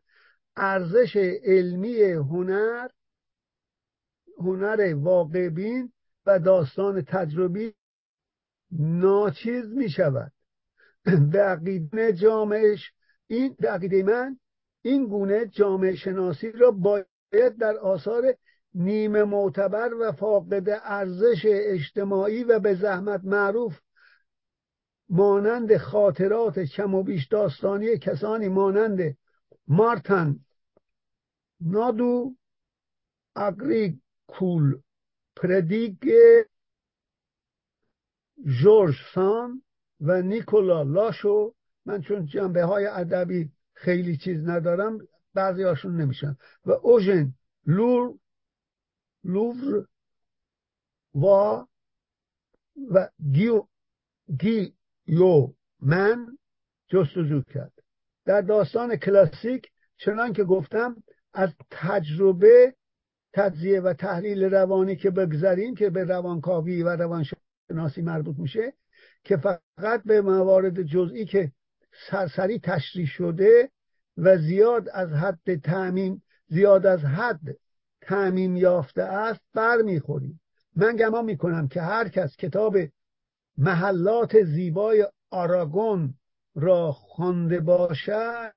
[0.56, 2.88] ارزش علمی هنر
[4.38, 5.92] هنر واقع بین
[6.26, 7.74] و داستان تجربی
[8.78, 10.32] ناچیز می شود
[11.32, 12.92] به عقیده جامعش
[13.26, 14.38] این به عقیده من
[14.82, 18.34] این گونه جامعه شناسی را باید در آثار
[18.76, 23.80] نیمه معتبر و فاقد ارزش اجتماعی و به زحمت معروف
[25.08, 29.16] مانند خاطرات کم و بیش داستانی کسانی مانند
[29.68, 30.36] مارتن
[31.60, 32.34] نادو
[33.36, 34.80] اگری کول
[35.36, 35.96] پردیگ
[38.62, 39.62] جورج سان
[40.00, 41.54] و نیکولا لاشو.
[41.86, 44.98] من چون جنبه های ادبی خیلی چیز ندارم
[45.34, 46.36] بعضی هاشون نمیشن.
[46.66, 47.32] و اوژن
[47.66, 48.18] لور
[49.26, 49.86] لوور
[51.14, 51.26] و
[52.90, 53.66] و گیو
[54.38, 55.48] گیو
[55.80, 56.38] من
[56.88, 57.72] جستجو کرد.
[58.24, 61.02] در داستان کلاسیک چنان که گفتم
[61.32, 62.74] از تجربه
[63.32, 68.72] تجزیه و تحلیل روانی که بگذاریم که به روانکاوی و روانشناسی مربوط میشه
[69.24, 71.52] که فقط به موارد جزئی که
[72.10, 73.70] سرسری تشریح شده
[74.16, 77.56] و زیاد از حد تعمیم زیاد از حد
[78.07, 80.40] تعمیم یافته است برمیخوریم.
[80.76, 82.76] من گمان می‌کنم که هر کس کتاب
[83.59, 86.14] محلات زیبای آراگون
[86.54, 88.52] را خوانده باشد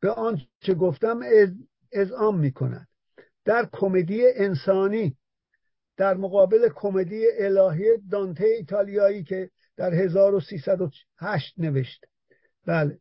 [0.00, 1.20] به آنچه گفتم
[1.92, 2.88] اذعان می‌کند.
[3.44, 5.16] در کمدی انسانی
[5.96, 12.04] در مقابل کمدی الهی دانته ایتالیایی که در 1308 نوشت
[12.66, 12.98] بله.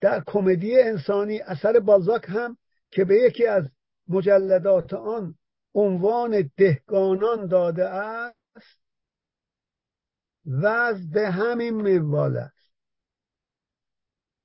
[0.00, 2.58] در کمدی انسانی اثر بالزاک هم
[2.90, 3.64] که به یکی از
[4.08, 5.34] مجلدات آن
[5.74, 8.80] عنوان دهگانان داده است
[10.46, 12.72] وز به همین منوال است.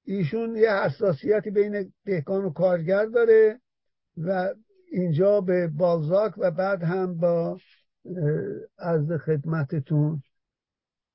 [0.04, 3.62] ایشون یه حساسیتی بین دهگان و کارگر داره
[4.18, 4.54] و
[4.92, 7.60] اینجا به بالزاک و بعد هم با
[8.78, 10.24] از خدمتتون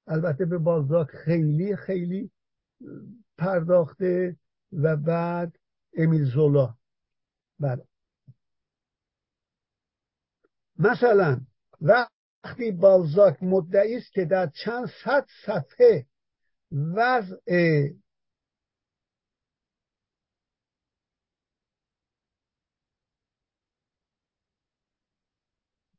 [0.06, 2.30] البته به بالزاک خیلی خیلی
[3.38, 4.36] پرداخته
[4.72, 5.56] و بعد
[5.96, 6.74] امیل زولا.
[7.60, 7.84] بله.
[10.78, 11.40] مثلا
[11.80, 16.06] وقتی بالزاک مدعی است که در چند صد صفحه
[16.72, 17.88] وضع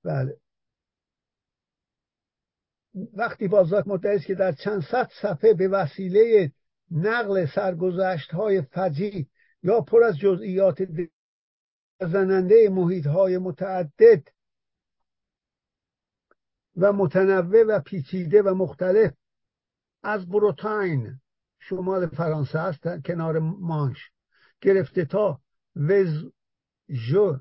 [0.04, 0.38] بله.
[3.14, 6.52] وقتی بازاک مدعی است که در چند صد صفحه به وسیله
[6.92, 9.30] نقل سرگذشت های فجی
[9.64, 10.78] یا پر از جزئیات
[12.00, 14.28] زننده محیط های متعدد
[16.78, 19.14] و متنوع و پیچیده و مختلف
[20.04, 21.20] از بروتاین
[21.60, 24.12] شمال فرانسه است کنار مانش
[24.62, 25.42] گرفته تا
[25.76, 26.32] وز
[26.90, 27.38] جو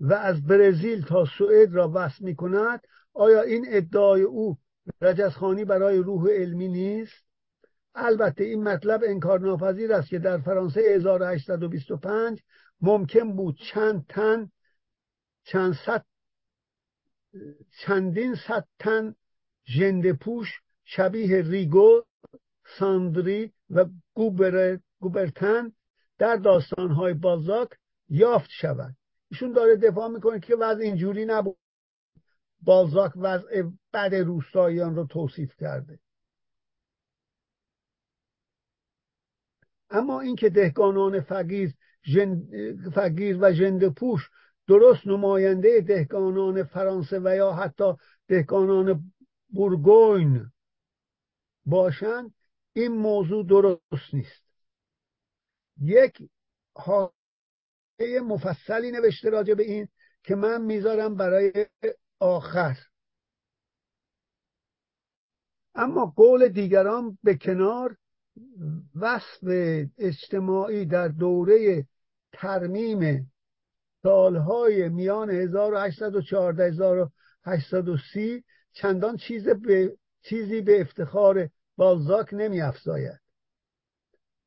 [0.00, 2.80] و از برزیل تا سوئد را وصل می کند
[3.14, 4.58] آیا این ادعای او
[5.00, 7.24] رجزخانی برای روح علمی نیست؟
[7.94, 12.42] البته این مطلب انکار ناپذیر است که در فرانسه 1825
[12.80, 14.50] ممکن بود چند تن
[15.44, 16.04] چند صد
[17.78, 19.14] چندین صد تن
[19.66, 22.04] ژنده پوش شبیه ریگو
[22.78, 25.72] ساندری و گوبر، گوبرتن
[26.18, 27.68] در داستانهای بازاک
[28.08, 28.96] یافت شود
[29.30, 31.58] ایشون داره دفاع می‌کنه که وضع اینجوری نبود.
[32.62, 33.62] بالزاک وضع
[33.92, 35.98] بد روستاییان رو توصیف کرده.
[39.90, 41.74] اما اینکه دهقانان فقیر,
[42.94, 44.30] فقیر و ژنده پوش
[44.66, 47.94] درست نماینده دهقانان فرانسه و یا حتی
[48.28, 49.12] دهقانان
[49.48, 50.50] بورگوین
[51.66, 52.34] باشند
[52.72, 54.44] این موضوع درست نیست.
[55.80, 56.22] یک
[58.22, 59.88] مفصلی نوشته راجع به این
[60.22, 61.66] که من می‌ذارم برای
[62.18, 62.78] آخر.
[65.74, 67.96] اما قول دیگران به کنار
[68.94, 69.44] وصف
[69.98, 71.86] اجتماعی در دوره
[72.32, 73.32] ترمیم
[74.04, 77.10] سالهای میان 1814
[77.44, 83.20] 1830 چندان چیز به چیزی به افتخار بالزاک نمی افزاید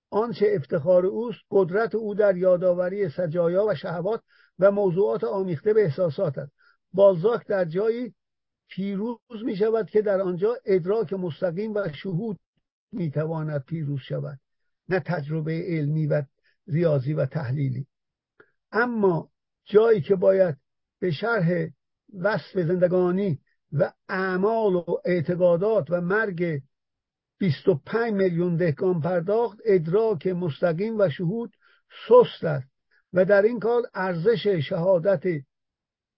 [0.10, 4.22] آنچه افتخار اوست قدرت او در یادآوری سجایا و شهوات
[4.60, 6.52] و موضوعات آمیخته به احساسات است
[6.94, 8.14] بالزاک در جایی
[8.70, 12.40] پیروز می شود که در آنجا ادراک مستقیم و شهود
[12.92, 14.40] می تواند پیروز شود
[14.90, 16.24] نه تجربه علمی و
[16.68, 17.88] ریاضی و تحلیلی.
[18.72, 19.30] اما
[19.68, 20.58] جایی که باید
[21.00, 21.68] به شرح
[22.14, 23.40] وصف زندگانی
[23.72, 26.62] و اعمال و اعتقادات و مرگ
[27.38, 31.54] 25 میلیون دهقان پرداخت ادراک مستقیم و شهود
[32.08, 32.68] سست است
[33.14, 35.24] و در این کار ارزش شهادت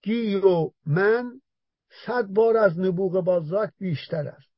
[0.02, 1.40] گی و من
[2.06, 4.50] صد بار از نبوغ بازاک بیشتر است.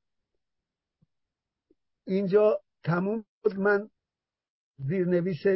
[2.04, 3.90] اینجا تموم بود من
[4.78, 5.46] زیرنویس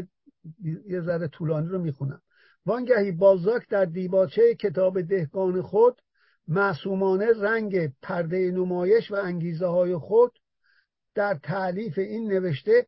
[0.63, 2.23] یه ذره طولانی رو می‌خونم.
[2.67, 6.03] وانگهی بازاک در دیباچه کتاب دهقان خود
[6.49, 10.39] معصومانه رنگ پرده نمایش و انگیزه های خود
[11.15, 12.87] در تعلیف این نوشته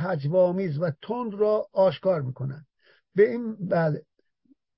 [0.00, 2.66] حجوامیز و تند را آشکار می‌کنند
[3.14, 4.02] به این بله.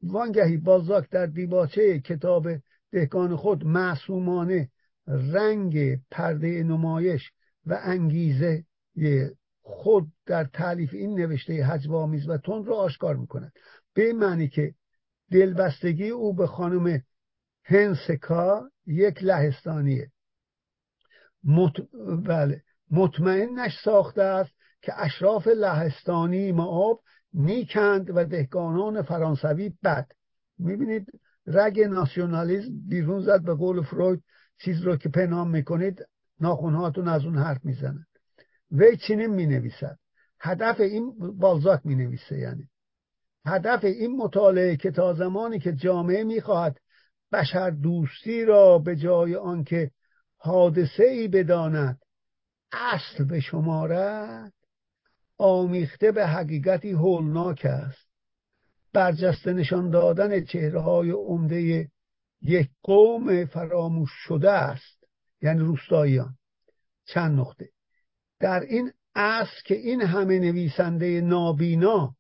[0.03, 2.49] وانگهی بازاک در دیباچه کتاب
[2.93, 4.71] دهکان خود معصومانه
[5.07, 7.33] رنگ پرده نمایش
[7.67, 8.65] و انگیزه
[9.63, 13.53] خود در تعلیف این نوشته حجب و تند را آشکار می‌کند.
[13.99, 14.75] به این معنی که
[15.31, 17.03] دلبستگی او به خانم
[17.65, 20.11] هنسکا یک لهستانیه.
[21.45, 21.73] مط...
[22.25, 24.51] بله مطمئنش ساخته است
[24.83, 30.07] که اشراف لهستانی معاب نیکند و دهکانان فرانسوی بد.
[30.59, 31.07] می‌بینید
[31.47, 34.23] رگ ناسیونالیزم بیرون زد به قول فروید
[34.59, 36.07] چیز رو که پنهان می‌کنید
[36.41, 38.07] ناخونهاتون از اون حرف می‌زنن.
[38.71, 39.99] وی چنین می‌نویسد
[40.41, 42.69] هدف این بالزاک می‌نویسه یعنی.
[43.47, 46.81] هدف این مطالعه که تا زمانی که جامعه می‌خواهد
[47.33, 49.91] بشر دوستی را به جای آنکه
[50.39, 52.01] حادثه ای بداند
[52.73, 54.53] اصل به شمارد
[55.39, 58.09] آمیخته به حقیقتی هولناک است.
[58.93, 61.91] برجسته نشان دادن چهره های عمده
[62.43, 65.05] یک قوم فراموش شده است
[65.43, 66.37] یعنی روستاییان.
[67.05, 67.69] چند نقطه.
[68.41, 72.15] در این اصل که این همه نویسنده نابینا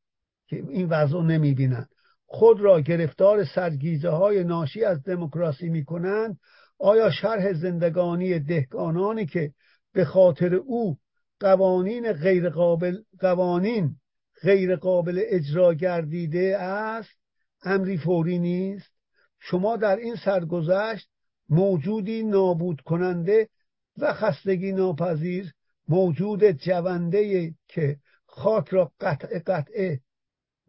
[0.49, 1.89] که این وضع نمی‌بینند
[2.27, 6.39] خود را گرفتار سرگیزه های ناشی از دموکراسی می‌کنند.
[6.79, 9.53] آیا شرح زندگانی دهقانانی که
[9.93, 10.99] به خاطر او
[11.41, 13.97] قوانین غیر قابل قوانین
[14.43, 17.11] غیر قابل اجرا گردیده است؟
[17.63, 18.93] امری فوری نیست.
[19.41, 21.09] شما در این سرگذشت
[21.49, 23.49] موجودی نابود کننده
[23.99, 25.53] و خستگی ناپذیر
[25.89, 27.97] موجود جونده که
[28.27, 30.01] خاک را قطع قطعه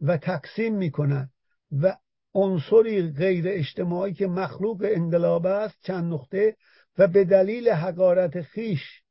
[0.00, 1.30] و تقسیم می کند
[1.72, 1.96] و
[2.34, 6.56] عنصری غیر اجتماعی که مخلوق انقلاب است چند نقطه
[6.98, 9.02] و به دلیل حقارت خیش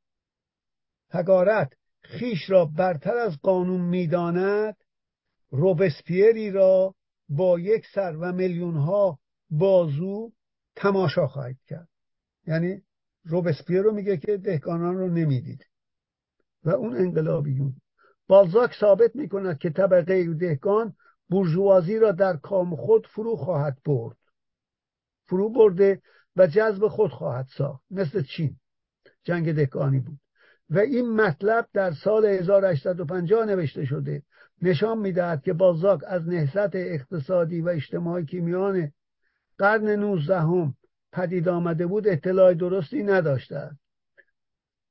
[1.10, 4.76] حقارت خیش را برتر از قانون می‌داند
[5.50, 6.94] روبسپیری را
[7.28, 9.18] با یک سر و میلیون ها
[9.50, 10.32] بازو
[10.76, 11.88] تماشا خواهید کرد.
[12.46, 12.82] یعنی
[13.24, 15.66] روبسپیر رو میگه که دهکانان رو نمی‌دید.
[16.64, 17.74] و اون انقلابیون.
[18.30, 20.94] بالزاک ثابت می‌کند که طبقه دهکان
[21.28, 24.16] بورژوازی را در کام خود فرو خواهد برد.
[25.26, 26.02] فرو برده
[26.36, 27.84] و جذب خود خواهد ساخت.
[27.90, 28.56] مثل چین.
[29.24, 30.18] جنگ دهکانی بود.
[30.70, 34.22] و این مطلب در سال 1850 نوشته شده.
[34.62, 38.92] نشان می‌دهد که بالزاک از نهضت اقتصادی و اجتماعی که میان
[39.58, 40.74] قرن 19 هم
[41.12, 43.80] پدید آمده بود اطلاع درستی نداشته است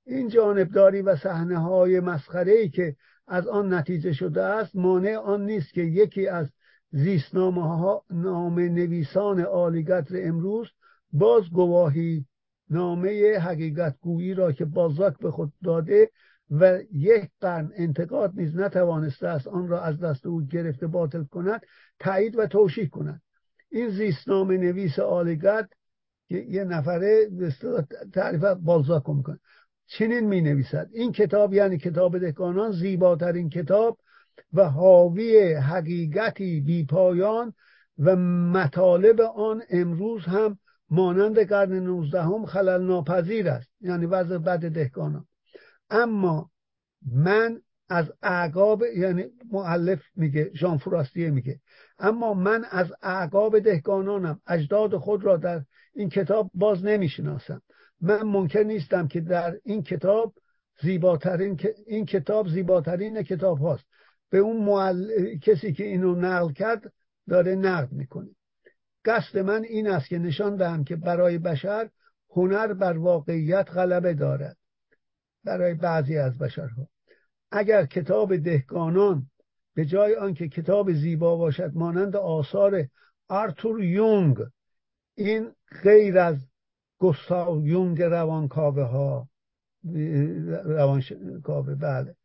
[0.05, 2.95] این جانبداری و صحنه های مسخره ای که
[3.29, 6.49] از آن نتیجه شده است مانع آن نیست که یکی از
[6.91, 10.67] زیستنامه ها نام نویسان آلیگتر امروز
[11.11, 12.25] باز گواهی
[12.69, 16.09] نامه حقیقت گویی را که بازاک به خود داده
[16.51, 21.61] و یک قرن انتقاد نیز نتوانسته است آن را از دست او گرفته باطل کند
[21.99, 23.21] تایید و توشیح کند.
[23.71, 25.69] این زیستنامه نویس آلیگت
[26.29, 27.29] که یه نفره
[28.13, 29.39] تعریف بالزاک می‌کنه.
[29.91, 33.97] چنین می نویسد این کتاب یعنی کتاب دهکانان زیباترین کتاب
[34.53, 37.53] و حاوی حقیقتی بی پایان
[37.99, 40.59] و مطالب آن امروز هم
[40.89, 45.25] مانند قرن نوزدهم خلل ناپذیر است یعنی وضع بد دهکانان
[45.89, 46.51] اما
[47.11, 51.59] من از اعقاب یعنی معلف میگه ژان فراستیه میگه
[51.99, 55.61] اما من از اعقاب دهکانانم اجداد خود را در
[55.93, 57.61] این کتاب باز نمی‌شناسم.
[58.01, 60.33] من ممکن نیستم که در این کتاب
[60.81, 63.83] زیباترین این کتاب زیباترین کتاب هاست.
[64.29, 66.93] به اون کسی که اینو نقل کرد
[67.29, 68.29] داره نقد می‌کنه.
[69.05, 71.89] قصد من این است که نشان دهم که برای بشر
[72.29, 74.57] هنر بر واقعیت غلبه دارد.
[75.43, 76.87] برای بعضی از بشرها.
[77.51, 79.25] اگر کتاب دهکانان
[79.73, 82.87] به جای آنکه کتاب زیبا باشد مانند آثار
[83.27, 84.37] آرتور یونگ
[85.15, 85.51] این
[85.83, 86.48] غیر از
[86.99, 89.29] گستاو یونگ روانکاوه ها
[90.65, 92.15] روانکاوه بله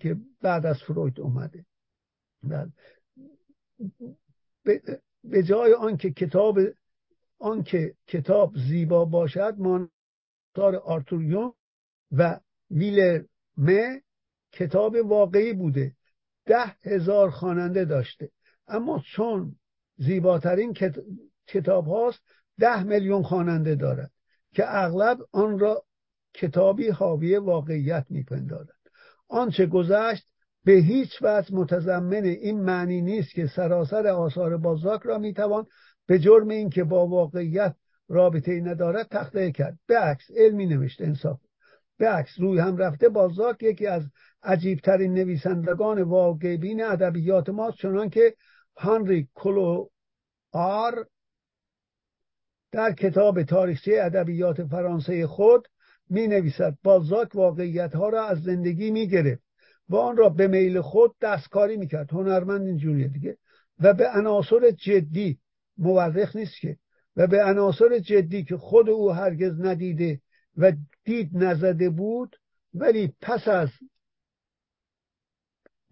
[0.00, 1.66] که بعد از فروید اومده.
[2.42, 2.72] بله.
[5.24, 6.58] به جای آنکه کتاب
[7.38, 11.52] آنکه کتاب زیبا باشد مانتار آرتور یونگ
[12.12, 12.40] و
[12.70, 13.24] ویلر
[13.56, 14.02] مه
[14.52, 15.96] کتاب واقعی بوده.
[16.46, 18.30] ده هزار خواننده داشته.
[18.68, 19.56] اما چون
[19.96, 20.74] زیباترین
[21.46, 22.22] کتاب هاست
[22.60, 24.10] ده میلیون خواننده دارد
[24.54, 25.84] که اغلب آن را
[26.34, 28.68] کتابی حاوی واقعیت میپندارد.
[29.28, 30.24] آنچه گذشت
[30.64, 35.66] به هیچ وجه متضمن این معنی نیست که سراسر آثار بازاک را می‌توان
[36.06, 37.74] به جرم اینکه با واقعیت
[38.08, 39.78] رابطه ای ندارد تخته کرد.
[39.86, 41.40] به عکس علمی نوشته انصاف.
[41.98, 44.02] به عکس روی هم رفته بازاک یکی از
[44.42, 48.34] عجیبترین نویسندگان واقعبین ادبیات ما چنان که
[48.76, 49.88] هانری کلو
[50.52, 51.06] آر
[52.74, 55.68] در کتاب تاریخچه ادبیات فرانسه خود
[56.10, 59.42] می نویسد بالزاک واقعیت ها را از زندگی می گرفت
[59.88, 63.38] و آن را به میل خود دستکاری می کرد هنرمند اینجوریه دیگه.
[63.78, 65.38] و به عناصر جدی
[65.78, 66.76] مورخ نیست که
[67.16, 70.20] و به عناصر جدی که خود او هرگز ندیده
[70.56, 70.72] و
[71.04, 72.36] دید نزده بود
[72.74, 73.68] ولی پس از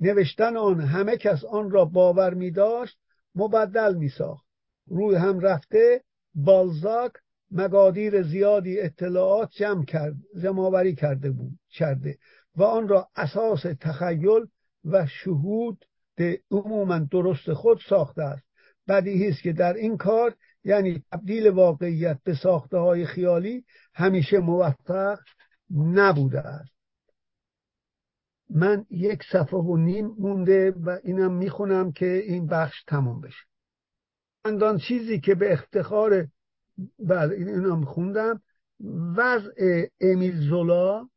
[0.00, 2.98] نوشتن آن همه کس آن را باور می داشت
[3.34, 4.46] مبدل می ساخت
[4.86, 6.02] روی هم رفته
[6.34, 7.12] بالزاک
[7.50, 12.18] مقادیر زیادی اطلاعات جمع کرد جمع کرده بود کرده
[12.56, 14.46] و آن را اساس تخیل
[14.84, 15.84] و شهود
[16.50, 18.44] عموما درست خود ساخته است.
[18.88, 23.64] بدیهی است که در این کار یعنی تبدیل واقعیت به ساخته های خیالی
[23.94, 25.18] همیشه موفق
[25.70, 26.72] نبوده است.
[28.50, 33.51] من یک صفحه و نیم مونده و اینم می‌خونم که این بخش تمام بشه.
[34.44, 36.28] اندان چیزی که به افتخار
[36.98, 38.42] بله اینم خوندم.
[39.16, 41.08] وضع امیل زولا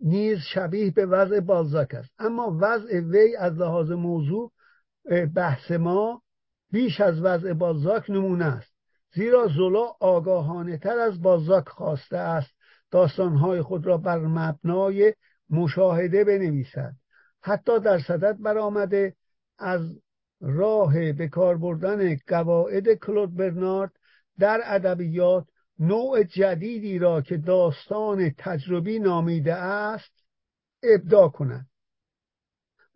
[0.00, 2.10] نیز شبیه به وضع بالزاک است.
[2.18, 4.52] اما وضع وی از لحاظ موضوع
[5.34, 6.22] بحث ما
[6.70, 8.74] بیش از وضع بالزاک نمونه است.
[9.14, 12.57] زیرا زولا آگاهانه تر از بالزاک خواسته است.
[12.90, 15.14] داستانهای خود را بر مبنای
[15.50, 16.92] مشاهده بنویسد.
[17.42, 19.14] حتی در صدت برآمده
[19.58, 19.80] از
[20.40, 23.92] راه به کار بردن قواعد کلود برنارد
[24.38, 25.46] در ادبیات
[25.78, 30.12] نوع جدیدی را که داستان تجربی نامیده است
[30.82, 31.66] ابدا کند.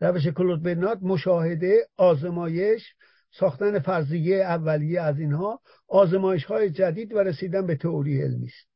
[0.00, 2.94] روش کلود برنارد مشاهده آزمایش
[3.30, 8.71] ساختن فرضیه اولیه از اینها آزمایش های جدید و رسیدن به تئوری علمی است.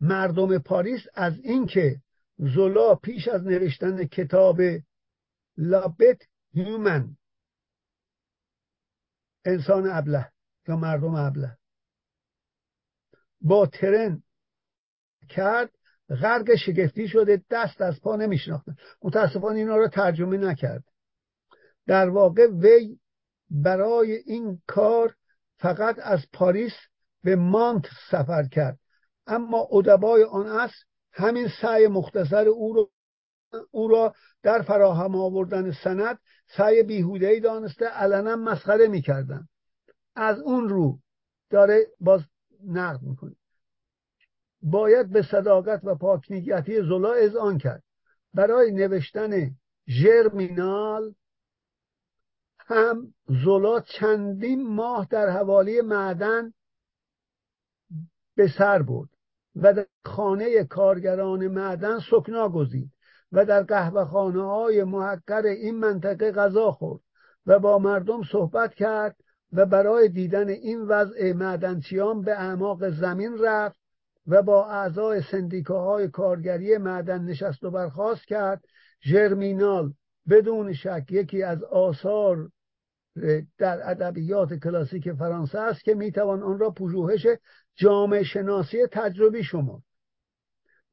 [0.00, 2.00] مردم پاریس از اینکه
[2.38, 4.60] زولا پیش از نوشتن کتاب
[5.56, 6.22] لابت
[6.52, 7.16] هیومن
[9.44, 10.32] انسان ابله
[10.68, 11.58] یا مردم ابله
[13.40, 14.22] با ترن
[15.28, 15.70] کرد
[16.08, 20.84] غرق شگفتی شده دست از پا نمیشناختن متاسفانه اینا رو ترجمه نکرد.
[21.86, 22.98] در واقع وی
[23.50, 25.14] برای این کار
[25.58, 26.72] فقط از پاریس
[27.22, 28.78] به مانت سفر کرد.
[29.28, 32.88] اما ادبای آن عصر همین سعی مختصر او را
[33.70, 36.18] او را در فراهم آوردن سند
[36.56, 39.48] سعی بیهودهی دانسته علنا مسخره می‌کردن.
[40.16, 40.98] از اون رو
[41.50, 42.20] داره باز
[42.66, 43.36] نقد می‌کنه.
[44.62, 47.82] باید به صداقت و پاکنیتی زلا اذعان کرد.
[48.34, 49.50] برای نوشتن
[49.88, 51.14] ژرمینال
[52.58, 53.14] هم
[53.44, 56.52] زولا چندین ماه در حوالی معدن
[58.36, 59.08] به سر برد.
[59.62, 62.90] و در خانه کارگران معدن سکنا گزید
[63.32, 67.00] و در قهوه خانه های محقر این منطقه غذا خورد
[67.46, 69.16] و با مردم صحبت کرد
[69.52, 73.80] و برای دیدن این وضع معدنچیان به اعماق زمین رفت
[74.26, 78.64] و با اعضای سندیکاهای کارگری معدن نشست و برخواست کرد.
[79.04, 79.92] ژرمینال
[80.28, 82.48] بدون شک یکی از آثار
[83.58, 87.26] در ادبیات کلاسیک فرانسه است که می‌توان آن را پژوهش
[87.78, 89.82] جامعه شناسی تجربی شما.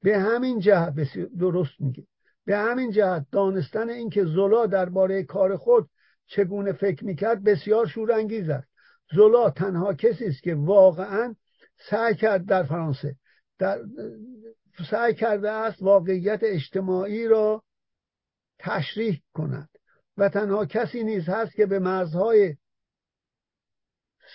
[0.01, 0.93] به همین جهت
[1.39, 2.07] درست میگه.
[2.45, 5.89] به همین جهت دانستن اینکه زولا درباره کار خود
[6.27, 8.67] چگونه فکر می‌کرد بسیار شورانگیز است.
[9.11, 11.35] زولا تنها کسی است که واقعا
[11.89, 13.15] سعی کرد در فرانسه
[13.59, 13.79] در
[14.91, 17.63] سعی کرده است واقعیت اجتماعی را
[18.59, 19.69] تشریح کند.
[20.17, 22.55] و تنها کسی نیز هست که به مرزهای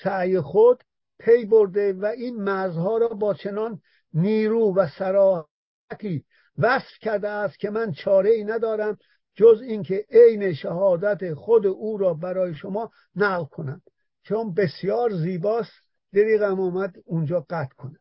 [0.03, 0.85] سعی خود
[1.21, 3.81] پی برده و این مرزها را با چنان
[4.15, 6.25] نیرو و سراحتی
[6.59, 8.99] وصف کرده است که من چاره ای ندارم
[9.35, 13.83] جز اینکه عین شهادت خود او را برای شما نقل کنم.
[14.23, 15.73] چون بسیار زیباست
[16.13, 17.99] دریغم آمد اونجا قطع کنم.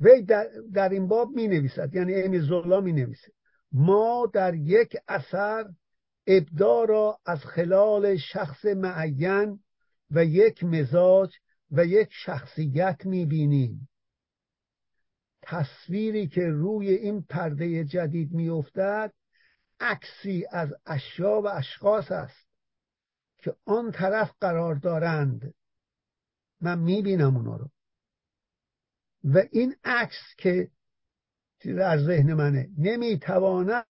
[0.00, 3.32] وی در, در این باب می نویسد یعنی امی زولا می نویسد
[3.72, 5.64] ما در یک اثر
[6.26, 9.58] ابدا را از خلال شخص معین
[10.10, 11.30] و یک مزاج
[11.70, 13.88] و یک شخصیت می‌بینیم
[15.42, 19.12] تصویری که روی این پرده جدید میافتد
[19.80, 22.46] عکسی از اشیا و اشخاص است
[23.38, 25.54] که آن طرف قرار دارند.
[26.60, 27.70] من می‌بینم اونا رو.
[29.24, 30.70] و این عکس که
[31.64, 33.86] در ذهن منه نمی‌تواند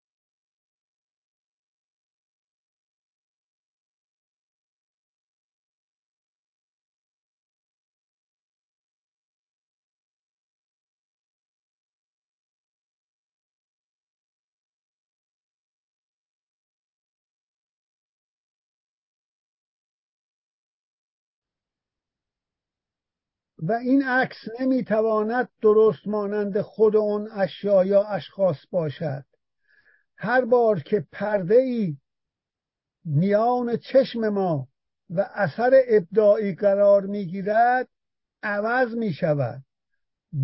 [23.69, 29.25] و این عکس نمی‌تواند درست مانند خود اون اشیا یا اشخاص باشد.
[30.17, 31.97] هر بار که پرده ای
[33.05, 34.69] میان چشم ما
[35.11, 37.89] و اثر ابداعی قرار می‌گیرد
[38.43, 39.62] عوض می شود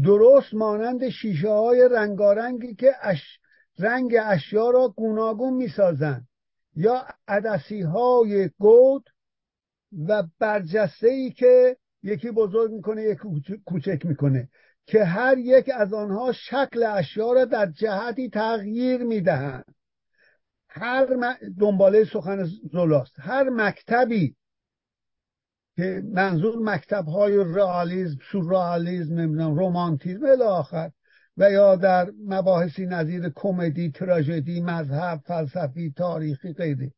[0.05, 3.39] درست مانند شیشه های رنگارنگی که اش
[3.79, 6.29] رنگ اشیا را گوناگون می سازند
[6.77, 9.11] یا عدسی های گود
[10.09, 14.49] و برجسته ای که یکی بزرگ می‌کنه یکی کوچک می‌کنه
[14.87, 19.75] که هر یک از آنها شکل اشیا را در جهتی تغییر می‌دهند.
[20.69, 21.07] هر
[21.61, 24.37] دنباله سخن زلاست هر مکتبی
[25.77, 30.91] که منظور مکتب های رئالیسم سورئالیسم نمی‌دونم رومانتیزم الی آخر
[31.37, 36.93] و یا در مباحثی نظیر کمدی تراژدی مذهب فلسفی تاریخی غیره.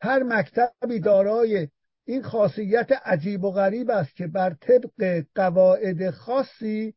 [0.00, 1.68] هر مکتبی دارای
[2.08, 6.94] این خاصیت عجیب و غریب است که بر طبق قواعد خاصی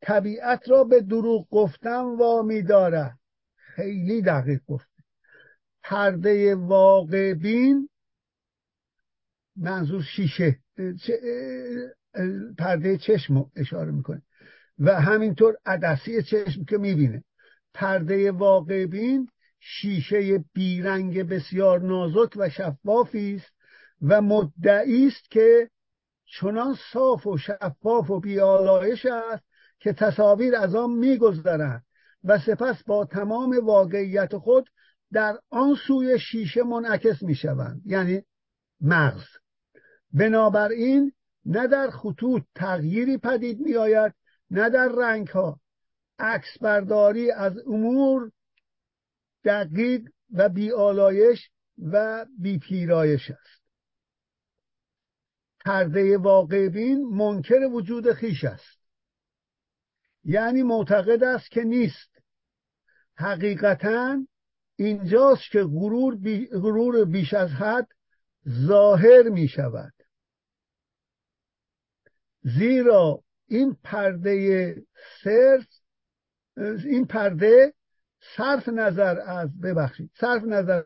[0.00, 3.18] طبیعت را به دروغ گفتن وامی داره
[3.54, 5.02] خیلی دقیق گفته
[5.82, 7.88] پرده واقع بین
[9.56, 10.58] منظور شیشه.
[12.58, 14.22] پرده چشم اشاره می‌کنه
[14.78, 17.24] و همینطور عدسی چشم که می‌بینه.
[17.74, 19.28] پرده واقع بین
[19.60, 23.59] شیشه بیرنگ بسیار نازک و شفافی است.
[24.02, 25.70] و مدعی است که
[26.24, 29.44] چنان صاف و شفاف و بیالایش است
[29.78, 31.84] که تصاویر از آن میگذرند
[32.24, 34.70] و سپس با تمام واقعیت خود
[35.12, 38.22] در آن سوی شیشه منعکس می‌شوند یعنی
[38.80, 39.24] مغز.
[40.12, 41.12] بنابراین
[41.44, 44.14] نه در خطوط تغییری پدید می آید
[44.50, 45.60] نه در رنگ ها
[46.18, 48.30] عکس برداری از امور
[49.44, 51.50] دقیق و بیالایش
[51.92, 53.59] و بی پیرایش است.
[55.64, 58.80] پرده واقع بین منکر وجود خیش است.
[60.24, 62.10] یعنی معتقد است که نیست.
[63.14, 64.26] حقیقتا
[64.76, 67.88] اینجاست که غرور, بی غرور بیش از حد
[68.48, 69.92] ظاهر می شود.
[72.42, 74.74] زیرا این پرده
[75.22, 75.80] سرس
[76.84, 77.74] این پرده
[78.36, 80.82] صرف نظر از ببخشید صرف نظر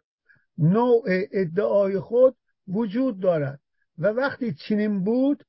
[0.59, 2.37] نوع ادعای خود
[2.69, 3.61] وجود دارد.
[3.99, 5.45] و وقتی چنین بود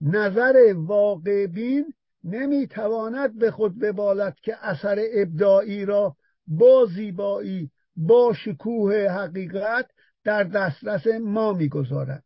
[0.00, 1.94] نظر واقع بین
[2.24, 9.90] نمی‌تواند به خود ببالد که اثر ابداعی را با زیبایی با شکوه حقیقت
[10.24, 12.24] در دسترس ما می‌گذارد.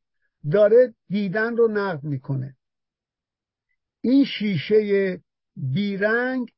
[0.51, 2.57] داره دیدن رو نقد می‌کنه.
[4.01, 5.21] این شیشه
[5.57, 6.51] بیرنگ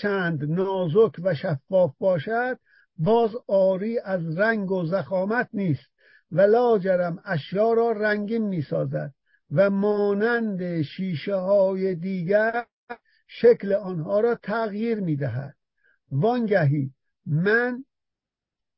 [0.00, 2.58] چند نازک و شفاف باشد
[2.98, 5.90] باز آری از رنگ و زخامت نیست.
[6.32, 9.14] و لاجرم اشیا را رنگین می‌سازد
[9.50, 12.64] و مانند شیشه های دیگر
[13.26, 15.54] شکل آنها را تغییر می‌دهد.
[16.10, 16.90] وانگهی
[17.26, 17.84] من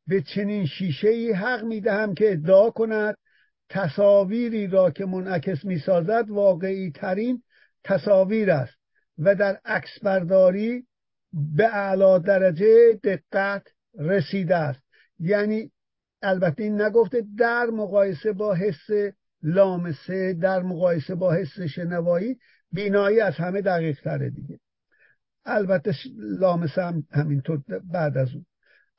[0.06, 3.16] به چنین شیشه ای حق می‌دهم که ادعا کند
[3.68, 7.42] تصاویری را که منعکس می‌سازد واقعی ترین
[7.84, 8.74] تصاویر است
[9.18, 10.86] و در عکس برداری
[11.32, 13.62] به اعلا درجه دقت
[13.98, 14.80] رسیده است.
[15.18, 15.70] یعنی
[16.22, 19.12] البته این نگفته در مقایسه با حس
[19.42, 22.38] لامسه در مقایسه با حس شنوایی
[22.72, 24.60] بینایی از همه دقیق تره دیگه.
[25.44, 28.46] البته لامسه هم همینطور بعد از اون.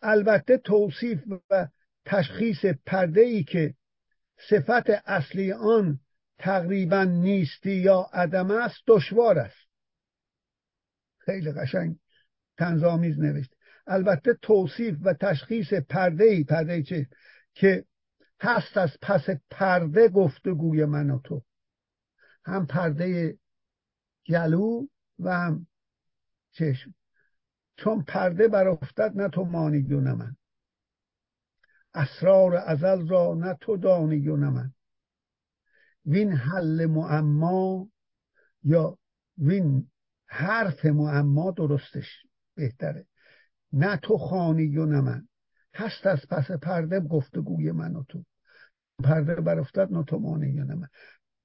[0.02, 1.20] البته توصیف
[1.50, 1.68] و
[2.06, 3.74] تشخیص پرده ای که
[4.50, 6.00] صفت اصلی آن
[6.40, 9.68] تقریبا نیستی یا عدم است دشوار است.
[11.18, 11.96] خیلی قشنگ
[12.58, 13.56] تنظامیز نوشت
[13.88, 17.08] البته توصیف و تشخیص پرده ای پرده چه؟
[17.54, 17.86] که
[18.42, 21.44] هست از پس پرده گفتگوی من و تو.
[22.46, 23.38] هم پرده
[24.28, 24.88] گلو
[25.20, 25.68] و هم
[26.52, 26.94] چشم.
[27.78, 30.36] چون پرده برافتد نه تو مانی و نه من.
[31.94, 34.74] اسرار ازل را نه تو دانی و نه من.
[36.06, 37.90] وین حل معما
[38.64, 38.98] یا
[39.38, 39.92] وین
[40.26, 42.26] حرف معما درستش
[42.56, 43.08] بهتره.
[43.74, 45.28] نه تو خانی و نه من.
[45.74, 48.24] هست از پس پرده گفتگوی من و تو.
[49.04, 50.88] پرده برافتد نه تو مانی و نه من.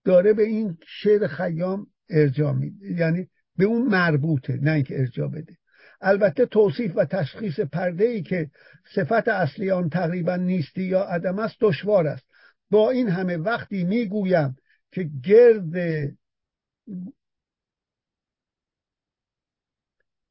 [0.04, 5.56] داره به این شعر خیام ارجا میده یعنی به اون مربوطه نه اینکه ارجا بده.
[6.00, 8.50] البته توصیف و تشخیص پرده ای که
[8.94, 12.24] صفت اصلی آن تقریبا نیستی یا عدم است دشوار است.
[12.70, 14.56] با این همه وقتی می‌گویم
[14.92, 15.72] که گرد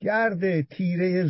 [0.05, 1.27] گرد تیره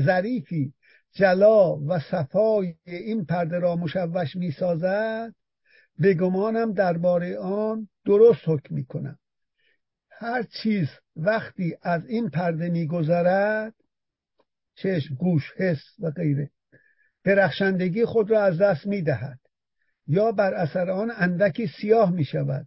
[0.00, 0.72] ظریفی
[1.12, 5.34] جلا و صفای این پرده را مشوش می سازد
[5.98, 9.18] به گمانم درباره آن درست حکم می کنم
[10.10, 13.74] هر چیز وقتی از این پرده میگذرد
[14.74, 16.50] چشم گوش حس و غیره
[17.24, 19.40] درخشندگی خود را از دست می‌دهد
[20.06, 22.66] یا بر اثر آن اندکی سیاه می شود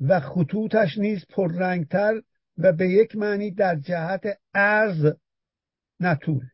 [0.00, 2.22] و خطوطش نیز پررنگتر
[2.58, 5.12] و به یک معنی در جهت عرض
[6.00, 6.44] نطول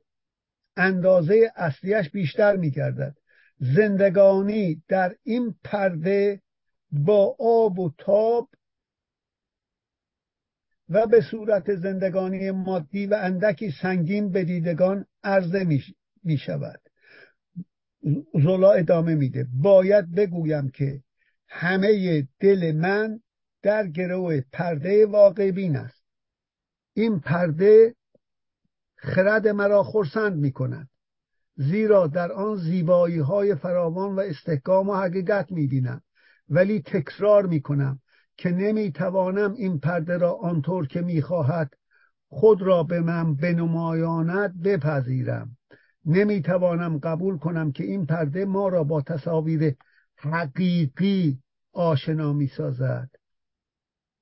[0.76, 3.16] اندازه اصلیش بیشتر می گردد
[3.58, 6.42] زندگانی در این پرده
[6.92, 8.48] با آب و تاب
[10.88, 15.66] و به صورت زندگانی مادی و اندکی سنگین به دیدگان عرضه
[16.24, 16.80] می شود
[18.42, 21.02] زولا ادامه میده باید بگویم که
[21.48, 23.20] همه دل من
[23.62, 26.04] در گروه پرده واقع بین است.
[26.94, 27.94] این پرده
[28.96, 30.88] خرد مرا خرسند می کند
[31.56, 36.02] زیرا در آن زیبایی های فراوان و استحکام و حقیقت می بینم
[36.48, 38.00] ولی تکرار می کنم
[38.36, 41.74] که نمی توانم این پرده را آنطور که می خواهد
[42.28, 45.56] خود را به من بنمایاند بپذیرم.
[46.06, 49.74] نمی توانم قبول کنم که این پرده ما را با تصاویر
[50.16, 51.38] حقیقی
[51.72, 53.21] آشنا می سازد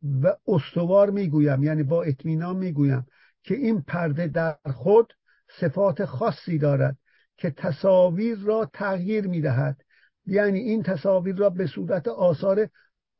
[0.03, 3.07] و استوار می گویم یعنی با اطمینان می گویم
[3.43, 5.13] که این پرده در خود
[5.61, 6.97] صفات خاصی دارد
[7.37, 9.81] که تصاویر را تغییر می دهد
[10.27, 12.69] یعنی این تصاویر را به صورت آثار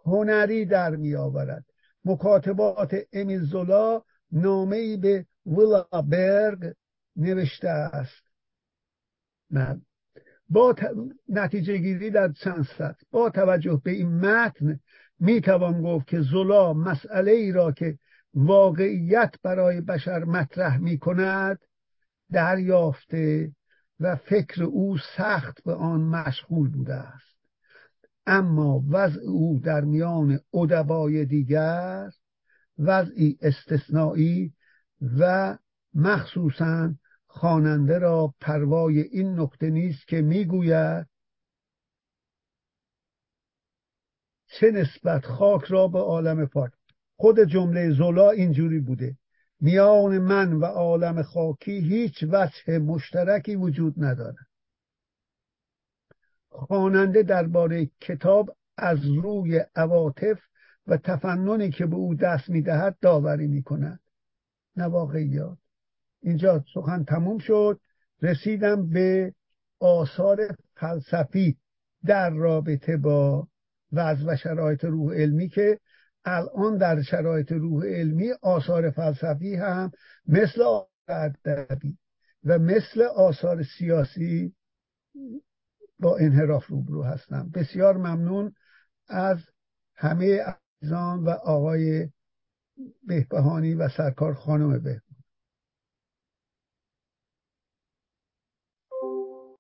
[0.05, 1.65] هنری در می آورد
[2.05, 4.03] مکاتبات امیل زولا
[4.33, 6.75] نامه ای به ویلا برگ
[7.17, 8.23] نوشته است.
[9.51, 9.81] نه.
[10.49, 10.75] با
[11.29, 13.03] نتیجه گیری در چند سطح.
[13.11, 14.81] با توجه به این متن
[15.21, 17.99] می توان گفت که زولا مسئله ای را که
[18.35, 21.59] واقعیت برای بشر مطرح می کند
[22.33, 23.53] دریافته
[24.01, 27.39] و فکر او سخت به آن مشغول بوده است.
[28.27, 32.11] اما وضع او در میان ادبای دیگر
[32.79, 34.53] وضعی استثنایی
[35.19, 35.57] و
[35.95, 36.95] مخصوصا
[37.27, 41.07] خواننده را پروای این نکته نیست که می‌گوید
[44.51, 46.71] چه نسبت خاک را به عالم پاک.
[47.17, 49.17] خود جمله زولا اینجوری بوده.
[49.61, 54.47] میان من و عالم خاکی هیچ وجه مشترکی وجود ندارد.
[56.49, 60.39] خواننده درباره کتاب از روی عواطف
[60.87, 64.01] و تفننی که به او دست می‌دهد داوری می‌کند.
[64.77, 65.59] نه واقعیات
[66.23, 67.81] اینجا سخن تموم شد.
[68.23, 69.35] رسیدم به
[69.81, 71.57] آثار فلسفی
[72.05, 73.49] در رابطه با
[73.93, 75.79] وضع و شرایط روح علمی که
[76.25, 79.91] الان در شرایط روح علمی آثار فلسفی هم
[80.27, 80.63] مثل
[81.09, 81.99] ادبی
[82.45, 84.55] و مثل آثار سیاسی
[85.99, 87.51] با انحراف روبرو هستم.
[87.55, 88.53] بسیار ممنون
[89.09, 89.39] از
[89.95, 90.43] همه
[90.83, 92.09] عزیزان و آقای
[93.07, 95.01] بهبهانی و سرکار خانم به